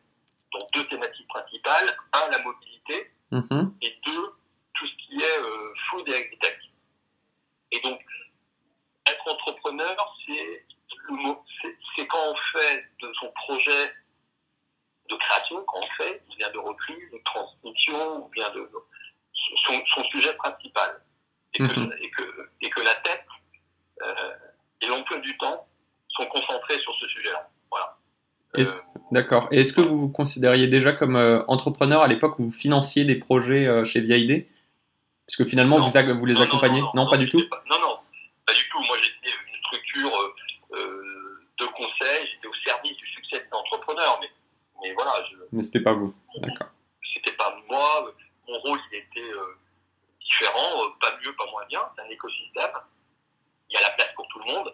dans 0.52 0.66
deux 0.74 0.88
thématiques 0.88 1.28
principales. 1.28 1.96
Un, 2.14 2.30
la 2.30 2.40
mobilité. 2.40 3.12
Et 3.82 4.00
deux, 4.06 4.34
tout 4.76 4.88
ce 4.88 4.96
qui 4.98 5.16
est 5.16 5.40
euh, 5.40 5.74
food 5.90 6.08
et 6.08 6.14
agritech. 6.14 6.60
Et 7.72 7.80
donc, 7.82 8.00
être 9.08 9.28
entrepreneur, 9.28 10.16
c'est 10.26 10.66
c'est 11.96 12.08
quand 12.08 12.32
on 12.32 12.36
fait 12.36 12.86
de 13.02 13.12
son 13.20 13.32
projet 13.32 13.94
de 15.10 15.16
création, 15.16 15.64
quand 15.66 15.80
on 15.80 16.04
fait, 16.04 16.22
ou 16.30 16.36
bien 16.36 16.50
de 16.52 16.58
recrue, 16.58 17.10
de 17.12 17.20
transmission, 17.26 18.26
ou 18.26 18.30
bien 18.30 18.50
de 18.52 18.70
son, 19.66 20.04
sujet 20.12 20.34
principal. 20.36 21.02
Et 21.56 21.60
que, 21.60 21.80
mhm. 21.80 21.94
et, 22.02 22.10
que, 22.12 22.50
et 22.62 22.70
que, 22.70 22.82
la 22.82 22.96
tête 22.96 23.26
euh, 24.02 24.32
et 24.82 24.88
l'emploi 24.88 25.18
du 25.20 25.38
temps 25.38 25.68
sont 26.10 26.26
concentrés 26.28 26.80
sur 26.80 26.94
ce 26.96 27.08
sujet-là. 27.08 27.50
Voilà. 27.70 27.98
Euh, 28.58 28.66
d'accord. 29.34 29.48
Et 29.52 29.62
est-ce 29.62 29.74
que 29.74 29.82
vous 29.82 30.00
vous 30.00 30.10
considériez 30.10 30.68
déjà 30.68 30.94
comme 30.94 31.16
euh, 31.16 31.44
entrepreneur 31.48 32.02
à 32.02 32.08
l'époque 32.08 32.40
où 32.40 32.46
vous 32.46 32.52
financiez 32.52 33.06
des 33.06 33.16
projets 33.16 33.86
chez 33.86 34.02
VID 34.02 34.46
Parce 35.28 35.36
que 35.36 35.46
finalement, 35.46 35.78
vous, 35.78 36.20
vous, 36.20 36.26
les 36.26 36.42
accompagnez? 36.42 36.82
non, 36.94 37.08
pas, 37.10 37.18
du 37.18 37.30
tout? 37.30 37.40
Non, 37.70 37.80
non, 37.82 37.98
pas 38.46 38.54
du 38.54 38.68
tout. 38.70 38.80
Moi, 38.88 38.98
j'étais 39.02 39.36
une 39.36 39.58
structure 39.66 40.34
de 41.60 41.66
conseil, 41.68 42.28
j'étais 42.32 42.48
au 42.48 42.54
service 42.66 42.98
du 42.98 43.08
succès 43.08 43.40
des 43.40 43.54
entrepreneurs, 43.56 44.20
mais, 44.22 44.30
mais 44.82 44.94
voilà. 44.94 45.14
Je, 45.30 45.38
mais 45.52 45.64
c'était 45.64 45.82
pas 45.82 45.94
vous, 45.94 46.14
d'accord. 46.38 46.68
C'était 47.14 47.36
pas 47.38 47.56
moi, 47.70 48.14
mon 48.48 48.60
rôle 48.60 48.80
il 48.92 48.98
était 48.98 49.32
euh, 49.32 49.58
différent, 50.22 50.84
euh, 50.84 50.90
pas 51.00 51.18
mieux, 51.24 51.34
pas 51.36 51.50
moins 51.52 51.66
bien, 51.68 51.82
c'est 51.96 52.02
un 52.02 52.10
écosystème, 52.10 52.72
il 53.70 53.74
y 53.74 53.78
a 53.78 53.82
la 53.82 53.92
place 53.92 54.10
pour 54.16 54.28
tout 54.28 54.40
le 54.40 54.46
monde, 54.46 54.74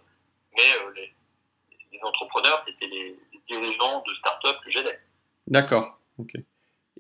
mais 0.56 0.72
euh, 0.82 0.92
les, 0.96 1.14
les, 1.92 2.04
entrepreneurs, 2.04 2.64
c'était 2.66 2.88
les, 2.88 3.20
dirigeants 3.50 4.04
de 4.08 4.14
start-up 4.16 4.58
que 4.64 4.72
j'aidais. 4.72 5.00
D'accord, 5.48 6.00
ok. 6.18 6.34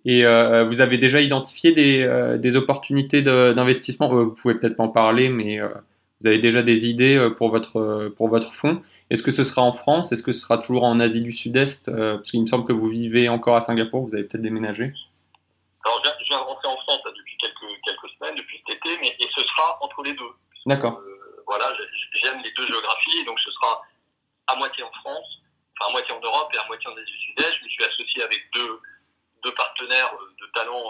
Et 0.05 0.25
euh, 0.25 0.63
vous 0.63 0.81
avez 0.81 0.97
déjà 0.97 1.19
identifié 1.19 1.73
des, 1.73 2.01
euh, 2.01 2.37
des 2.37 2.55
opportunités 2.55 3.21
d'investissement? 3.21 4.07
Vous 4.09 4.31
pouvez 4.31 4.55
peut-être 4.55 4.77
pas 4.77 4.83
en 4.83 4.89
parler, 4.89 5.29
mais 5.29 5.59
euh, 5.59 5.67
vous 6.21 6.27
avez 6.27 6.39
déjà 6.39 6.63
des 6.63 6.87
idées 6.87 7.29
pour 7.37 7.49
votre, 7.49 8.11
pour 8.15 8.29
votre 8.29 8.53
fonds? 8.53 8.81
Est-ce 9.09 9.23
que 9.23 9.31
ce 9.31 9.43
sera 9.43 9.61
en 9.61 9.73
France? 9.73 10.11
Est-ce 10.11 10.23
que 10.23 10.31
ce 10.31 10.41
sera 10.41 10.57
toujours 10.57 10.83
en 10.83 10.99
Asie 10.99 11.21
du 11.21 11.31
Sud-Est? 11.31 11.89
Euh, 11.89 12.15
Parce 12.17 12.31
qu'il 12.31 12.41
me 12.41 12.47
semble 12.47 12.65
que 12.65 12.73
vous 12.73 12.87
vivez 12.87 13.27
encore 13.27 13.55
à 13.55 13.61
Singapour, 13.61 14.05
vous 14.05 14.15
avez 14.15 14.23
peut-être 14.23 14.41
déménagé. 14.41 14.93
Alors, 15.83 16.01
je 16.03 16.25
viens 16.29 16.39
de 16.39 16.43
rentrer 16.43 16.67
en 16.67 16.77
France 16.77 17.01
depuis 17.17 17.35
quelques, 17.37 17.81
quelques 17.83 18.09
semaines, 18.17 18.35
depuis 18.35 18.61
cet 18.67 18.77
été, 18.77 18.97
mais, 19.01 19.15
et 19.19 19.27
ce 19.35 19.41
sera 19.43 19.79
entre 19.81 20.03
les 20.03 20.13
deux. 20.13 20.31
D'accord. 20.65 20.99
Euh, 20.99 21.43
voilà, 21.47 21.73
j'aime 22.23 22.39
les 22.43 22.51
deux 22.55 22.67
géographies, 22.67 23.25
donc 23.25 23.39
ce 23.39 23.51
sera 23.51 23.81
à 24.47 24.55
moitié 24.57 24.83
en 24.83 24.91
France, 25.01 25.41
enfin 25.79 25.89
à 25.89 25.91
moitié 25.91 26.13
en 26.13 26.19
Europe 26.19 26.51
et 26.53 26.57
à 26.57 26.65
moitié 26.67 26.87
en 26.87 26.97
Asie 26.97 27.11
du 27.11 27.17
Sud-Est. 27.17 27.55
Je 27.59 27.63
me 27.63 27.69
suis 27.69 27.83
associé 27.83 28.23
avec 28.23 28.49
deux, 28.53 28.81
deux 29.43 29.53
partenaires 29.53 30.13
euh, 30.13 30.35
de 30.39 30.45
talent 30.53 30.83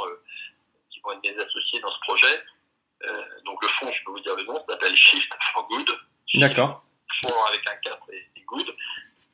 qui 0.92 1.00
vont 1.02 1.12
être 1.12 1.24
mes 1.24 1.44
associés 1.44 1.80
dans 1.80 1.92
ce 1.92 2.00
projet. 2.02 2.44
donc 3.46 3.62
le 3.64 3.70
fonds, 3.70 3.92
je 3.92 4.04
peux 4.04 4.12
vous 4.12 4.20
dire 4.20 4.36
le 4.36 4.44
nom, 4.44 4.64
s'appelle 4.68 4.96
Shift 4.96 5.32
for 5.54 5.68
Good. 5.68 6.00
D'accord 6.36 6.84
avec 7.48 7.68
un 7.70 7.76
4 7.76 8.14
et, 8.14 8.42
good. 8.42 8.76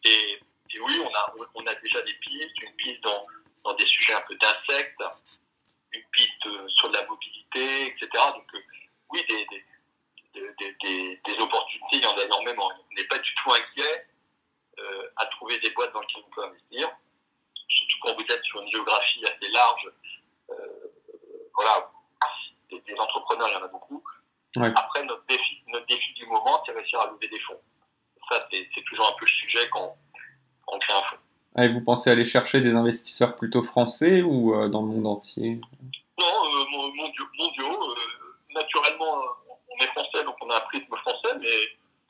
Et, 0.04 0.40
oui, 0.82 1.00
on 1.00 1.14
a, 1.14 1.34
on 1.56 1.66
a 1.66 1.76
déjà 1.76 2.02
des 2.02 2.14
pistes, 2.16 2.62
une 2.62 2.76
piste 2.76 3.02
dans, 3.02 3.26
dans 3.64 3.74
des 3.76 3.86
sujets 3.86 4.14
un 4.14 4.22
peu 4.22 4.36
d'insectes, 4.36 5.02
une 5.94 6.04
piste 6.12 6.46
euh, 6.48 6.68
sur 6.68 6.92
la 6.92 7.06
mobilité, 7.06 7.88
etc. 7.88 8.10
Donc 8.14 8.54
euh, 8.56 8.60
oui, 9.10 9.24
des, 9.30 9.46
des, 9.46 10.76
des, 10.84 11.22
des, 11.26 11.42
opportunités, 11.42 11.96
il 11.98 12.04
y 12.04 12.06
en 12.06 12.18
a 12.18 12.24
énormément. 12.24 12.70
On 12.70 12.94
n'est 12.94 13.08
pas 13.08 13.20
du 13.20 13.34
tout 13.36 13.54
inquiet 13.54 14.08
euh, 14.80 15.10
à 15.16 15.26
trouver 15.28 15.58
des 15.60 15.70
boîtes 15.70 15.94
dans 15.94 16.02
lesquelles 16.02 16.24
on 16.28 16.32
peut 16.32 16.44
investir, 16.44 16.92
surtout 17.70 17.98
quand 18.02 18.16
vous 18.16 18.26
êtes 18.30 18.44
sur 18.44 18.62
une 18.62 18.70
géographie 18.70 19.24
assez 19.26 19.50
large. 19.50 19.90
voilà, 21.54 21.90
des, 22.70 23.00
entrepreneurs, 23.00 23.48
il 23.48 23.54
y 23.54 23.56
en 23.56 23.64
a 23.64 23.68
beaucoup. 23.68 24.04
Après, 24.58 25.04
notre 25.04 25.26
défi, 25.28 25.64
notre 25.68 25.86
défi 25.86 26.14
du 26.16 26.26
moment, 26.26 26.62
c'est 26.66 26.74
réussir 26.74 27.00
à 27.00 27.12
lever 27.12 27.30
des 27.30 27.40
fonds 27.42 27.62
ça, 28.30 28.48
c'est 28.52 28.84
toujours 28.86 29.08
un 29.08 29.14
peu 29.20 29.26
le 29.26 29.32
sujet 29.32 29.70
quand, 29.72 29.98
on 30.68 30.80
crée 30.80 30.94
un 30.94 31.04
vous 31.56 31.82
pensez 31.82 32.10
aller 32.10 32.26
chercher 32.26 32.62
des 32.62 32.74
investisseurs 32.74 33.36
plutôt 33.36 33.64
français 33.64 34.22
ou 34.22 34.54
euh, 34.54 34.68
dans 34.68 34.82
le 34.82 34.88
monde 34.88 35.08
entier? 35.08 35.62
Non, 36.20 36.26
euh, 36.26 36.66
mondiaux. 37.38 37.92
Euh, 37.92 37.96
naturellement, 38.54 39.24
on 39.48 39.84
est 39.84 39.88
français, 39.88 40.24
donc 40.24 40.36
on 40.42 40.50
a 40.50 40.58
un 40.58 40.62
prisme 40.62 40.96
français, 40.98 41.38
mais, 41.40 41.48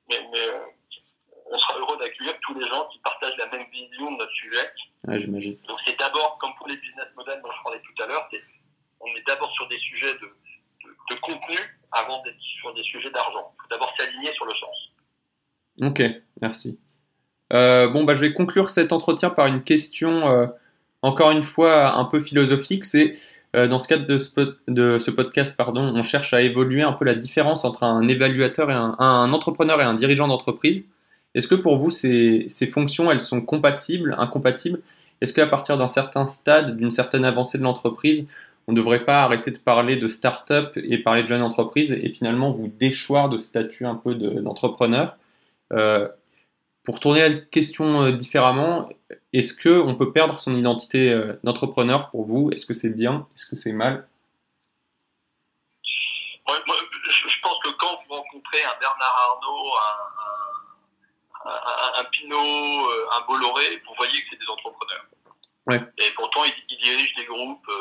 mais, 0.09 0.27
mais 0.31 0.47
on 1.51 1.57
sera 1.57 1.79
heureux 1.79 1.97
d'accueillir 1.97 2.33
tous 2.41 2.53
les 2.59 2.67
gens 2.67 2.87
qui 2.91 2.99
partagent 2.99 3.37
la 3.37 3.47
même 3.47 3.65
vision 3.71 4.11
de 4.11 4.17
notre 4.17 4.33
sujet. 4.33 4.71
Ouais, 5.07 5.19
j'imagine. 5.19 5.57
Donc 5.67 5.77
c'est 5.85 5.97
d'abord, 5.99 6.37
comme 6.39 6.53
pour 6.57 6.67
les 6.67 6.77
business 6.77 7.07
models 7.15 7.41
dont 7.43 7.51
je 7.51 7.63
parlais 7.63 7.81
tout 7.81 8.03
à 8.03 8.07
l'heure, 8.07 8.27
on 8.99 9.07
est 9.07 9.27
d'abord 9.27 9.51
sur 9.51 9.67
des 9.67 9.77
sujets 9.79 10.13
de, 10.13 10.27
de, 10.85 11.15
de 11.15 11.19
contenu 11.21 11.57
avant 11.91 12.21
d'être 12.23 12.39
sur 12.39 12.73
des 12.73 12.83
sujets 12.83 13.11
d'argent. 13.11 13.53
Il 13.53 13.61
faut 13.61 13.67
d'abord 13.69 13.93
s'aligner 13.97 14.33
sur 14.33 14.45
le 14.45 14.53
sens. 14.55 14.91
Ok, 15.81 16.01
merci. 16.41 16.79
Euh, 17.53 17.87
bon, 17.87 18.03
bah, 18.03 18.15
je 18.15 18.21
vais 18.21 18.33
conclure 18.33 18.69
cet 18.69 18.91
entretien 18.91 19.29
par 19.29 19.47
une 19.47 19.61
question, 19.63 20.29
euh, 20.29 20.47
encore 21.01 21.31
une 21.31 21.43
fois, 21.43 21.95
un 21.97 22.05
peu 22.05 22.21
philosophique. 22.21 22.85
C'est 22.85 23.15
euh, 23.55 23.67
dans 23.67 23.79
ce 23.79 23.87
cadre 23.87 24.05
de 24.05 24.17
ce, 24.17 25.11
podcast, 25.11 25.55
pardon, 25.55 25.81
on 25.81 26.03
cherche 26.03 26.33
à 26.33 26.41
évoluer 26.41 26.81
un 26.81 26.93
peu 26.93 27.05
la 27.05 27.15
différence 27.15 27.65
entre 27.65 27.83
un 27.83 28.07
évaluateur 28.07 28.69
et 28.71 28.73
un, 28.73 29.33
entrepreneur 29.33 29.79
et 29.81 29.83
un 29.83 29.93
dirigeant 29.93 30.27
d'entreprise. 30.27 30.83
Est-ce 31.35 31.47
que 31.47 31.55
pour 31.55 31.77
vous, 31.77 31.89
ces, 31.89 32.47
fonctions, 32.71 33.11
elles 33.11 33.21
sont 33.21 33.41
compatibles, 33.41 34.15
incompatibles? 34.17 34.81
Est-ce 35.21 35.33
qu'à 35.33 35.47
partir 35.47 35.77
d'un 35.77 35.87
certain 35.87 36.27
stade, 36.27 36.77
d'une 36.77 36.91
certaine 36.91 37.25
avancée 37.25 37.57
de 37.57 37.63
l'entreprise, 37.63 38.25
on 38.67 38.71
ne 38.73 38.77
devrait 38.77 39.05
pas 39.05 39.23
arrêter 39.23 39.51
de 39.51 39.57
parler 39.57 39.95
de 39.95 40.07
start-up 40.07 40.75
et 40.75 40.97
parler 40.97 41.23
de 41.23 41.27
jeune 41.27 41.43
entreprise 41.43 41.91
et 41.91 42.09
finalement 42.09 42.51
vous 42.51 42.67
déchoir 42.67 43.29
de 43.29 43.37
statut 43.37 43.85
un 43.85 43.95
peu 43.95 44.15
d'entrepreneur? 44.15 45.17
Pour 46.85 46.99
tourner 46.99 47.27
la 47.27 47.41
question 47.41 48.03
euh, 48.03 48.11
différemment, 48.11 48.87
est-ce 49.33 49.53
qu'on 49.53 49.95
peut 49.95 50.11
perdre 50.11 50.39
son 50.39 50.55
identité 50.55 51.09
euh, 51.09 51.39
d'entrepreneur 51.43 52.09
pour 52.11 52.25
vous? 52.25 52.51
Est-ce 52.51 52.65
que 52.65 52.73
c'est 52.73 52.89
bien? 52.89 53.27
Est-ce 53.35 53.45
que 53.47 53.55
c'est 53.55 53.73
mal? 53.73 54.07
Je 56.47 57.41
pense 57.41 57.59
que 57.63 57.69
quand 57.77 57.99
vous 58.07 58.13
rencontrez 58.15 58.63
un 58.63 58.79
Bernard 58.79 59.15
Arnault, 59.29 59.73
un, 61.45 62.01
un, 62.01 62.03
Pinot, 62.05 62.89
un 63.11 63.21
Bolloré, 63.27 63.81
vous 63.87 63.93
voyez 63.97 64.13
que 64.13 64.27
c'est 64.31 64.39
des 64.39 64.47
entrepreneurs. 64.47 65.05
Et 65.97 66.11
pourtant, 66.15 66.43
ils, 66.43 66.77
dirigent 66.81 67.15
des 67.17 67.25
groupes 67.25 67.71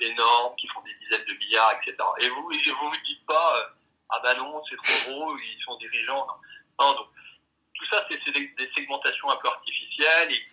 énormes 0.00 0.54
qui 0.56 0.66
font 0.68 0.80
des 0.82 0.94
dizaines 1.02 1.26
de 1.26 1.34
milliards, 1.38 1.72
etc. 1.82 1.96
Et 2.20 2.28
vous, 2.28 2.42
vous 2.42 2.88
vous 2.88 2.96
dites 3.06 3.26
pas, 3.26 3.74
ah 4.10 4.20
ben 4.22 4.36
non, 4.38 4.62
c'est 4.68 4.76
trop 4.76 5.10
gros, 5.10 5.36
ils 5.36 5.62
sont 5.64 5.76
dirigeants. 5.76 6.26
Non 6.80 6.92
donc, 6.92 7.08
tout 7.84 7.96
ça, 7.96 8.06
c'est 8.08 8.32
des, 8.32 8.70
segmentations 8.76 9.30
un 9.30 9.36
peu 9.36 9.48
artificielles 9.48 10.32
et, 10.32 10.46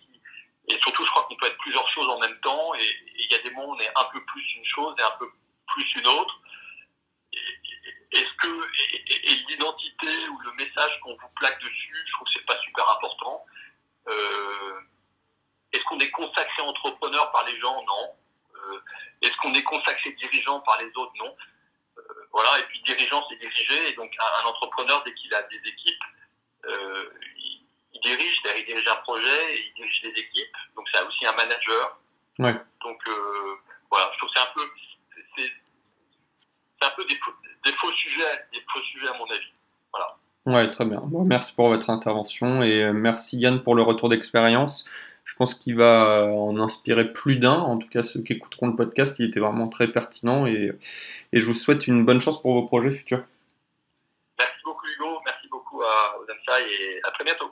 et 0.68 0.78
surtout, 0.82 1.04
je 1.04 1.10
crois 1.10 1.24
qu'on 1.24 1.36
peut 1.36 1.46
être 1.46 1.58
plusieurs 1.58 1.88
choses 1.92 2.08
en 2.08 2.18
même 2.20 2.38
temps 2.40 2.74
et 2.74 2.86
il 3.18 3.32
y 3.32 3.34
a 3.34 3.38
des 3.38 3.50
moments 3.50 3.70
où 3.70 3.76
on 3.76 3.80
est 3.80 3.92
un 3.96 4.04
peu 4.12 4.24
plus 4.24 4.44
une 4.56 4.64
chose 4.64 4.94
et 4.98 5.02
un 5.02 5.16
peu 5.18 5.30
plus 5.66 5.94
une 5.96 6.06
autre. 6.06 6.40
Est-ce 8.12 8.32
que 8.38 8.70
et, 9.08 9.34
l'identité 9.48 10.28
ou 10.28 10.38
le 10.40 10.52
message 10.52 11.00
qu'on 11.00 11.14
vous 11.16 11.28
plaque 11.36 11.60
dessus, 11.62 12.04
je 12.06 12.12
trouve 12.12 12.26
que 12.26 12.32
c'est 12.34 12.46
pas 12.46 12.60
super 12.62 12.90
important. 12.90 13.44
Euh, 14.08 14.80
est-ce 15.72 15.82
qu'on 15.84 15.98
est 15.98 16.10
consacré 16.10 16.62
entrepreneur 16.62 17.30
par 17.32 17.46
les 17.46 17.58
gens? 17.58 17.82
Non. 17.84 18.14
Euh, 18.54 18.80
est-ce 19.22 19.36
qu'on 19.38 19.54
est 19.54 19.62
consacré 19.62 20.10
dirigeant 20.12 20.60
par 20.60 20.80
les 20.80 20.88
autres? 20.96 21.12
Non. 21.18 21.34
Euh, 21.96 22.02
voilà. 22.32 22.58
Et 22.58 22.64
puis 22.64 22.82
dirigeant, 22.82 23.24
c'est 23.30 23.36
diriger. 23.36 23.88
Et 23.88 23.92
donc 23.94 24.14
un 24.20 24.46
entrepreneur, 24.46 25.02
dès 25.04 25.14
qu'il 25.14 25.32
a 25.34 25.42
des 25.44 25.60
équipes, 25.64 26.04
euh, 26.66 27.04
il, 27.92 28.00
dirige, 28.04 28.36
il 28.58 28.64
dirige 28.66 28.86
un 28.88 29.02
projet, 29.02 29.56
il 29.56 29.72
dirige 29.76 30.02
des 30.02 30.20
équipes, 30.20 30.56
donc 30.76 30.86
c'est 30.92 31.02
aussi 31.02 31.26
un 31.26 31.32
manager. 31.32 31.98
Ouais. 32.38 32.54
Donc 32.82 32.98
euh, 33.08 33.54
voilà, 33.90 34.10
je 34.12 34.18
trouve 34.18 34.30
que 34.30 34.34
c'est 34.36 34.42
un 34.42 34.52
peu, 34.54 34.70
c'est, 35.36 36.86
un 36.86 36.90
peu 36.96 37.04
des, 37.04 37.72
faux 37.72 37.92
sujets 37.92 38.46
des 38.52 38.60
faux 38.72 38.82
sujets 38.82 39.08
à 39.08 39.18
mon 39.18 39.26
avis. 39.26 39.52
Voilà. 39.92 40.16
Ouais, 40.46 40.70
très 40.70 40.84
bien. 40.84 41.00
Bon, 41.04 41.24
merci 41.24 41.54
pour 41.54 41.68
votre 41.68 41.90
intervention 41.90 42.62
et 42.62 42.82
euh, 42.82 42.92
merci 42.92 43.38
Yann 43.38 43.62
pour 43.62 43.74
le 43.74 43.82
retour 43.82 44.08
d'expérience. 44.08 44.84
Je 45.24 45.36
pense 45.36 45.54
qu'il 45.54 45.76
va 45.76 46.26
en 46.26 46.58
inspirer 46.58 47.12
plus 47.12 47.36
d'un, 47.36 47.52
en 47.52 47.78
tout 47.78 47.88
cas 47.88 48.02
ceux 48.02 48.22
qui 48.22 48.32
écouteront 48.32 48.66
le 48.66 48.74
podcast, 48.74 49.18
il 49.20 49.26
était 49.26 49.38
vraiment 49.38 49.68
très 49.68 49.86
pertinent 49.86 50.46
et, 50.46 50.72
et 51.32 51.40
je 51.40 51.46
vous 51.46 51.54
souhaite 51.54 51.86
une 51.86 52.04
bonne 52.04 52.20
chance 52.20 52.42
pour 52.42 52.54
vos 52.54 52.66
projets 52.66 52.90
futurs. 52.90 53.24
Merci 54.38 54.60
beaucoup 54.64 54.86
Hugo, 54.86 55.20
merci 55.24 55.48
beaucoup 55.48 55.82
à 55.82 56.18
Odensa 56.20 56.51
et 56.68 57.00
à 57.04 57.10
très 57.10 57.24
bientôt. 57.24 57.50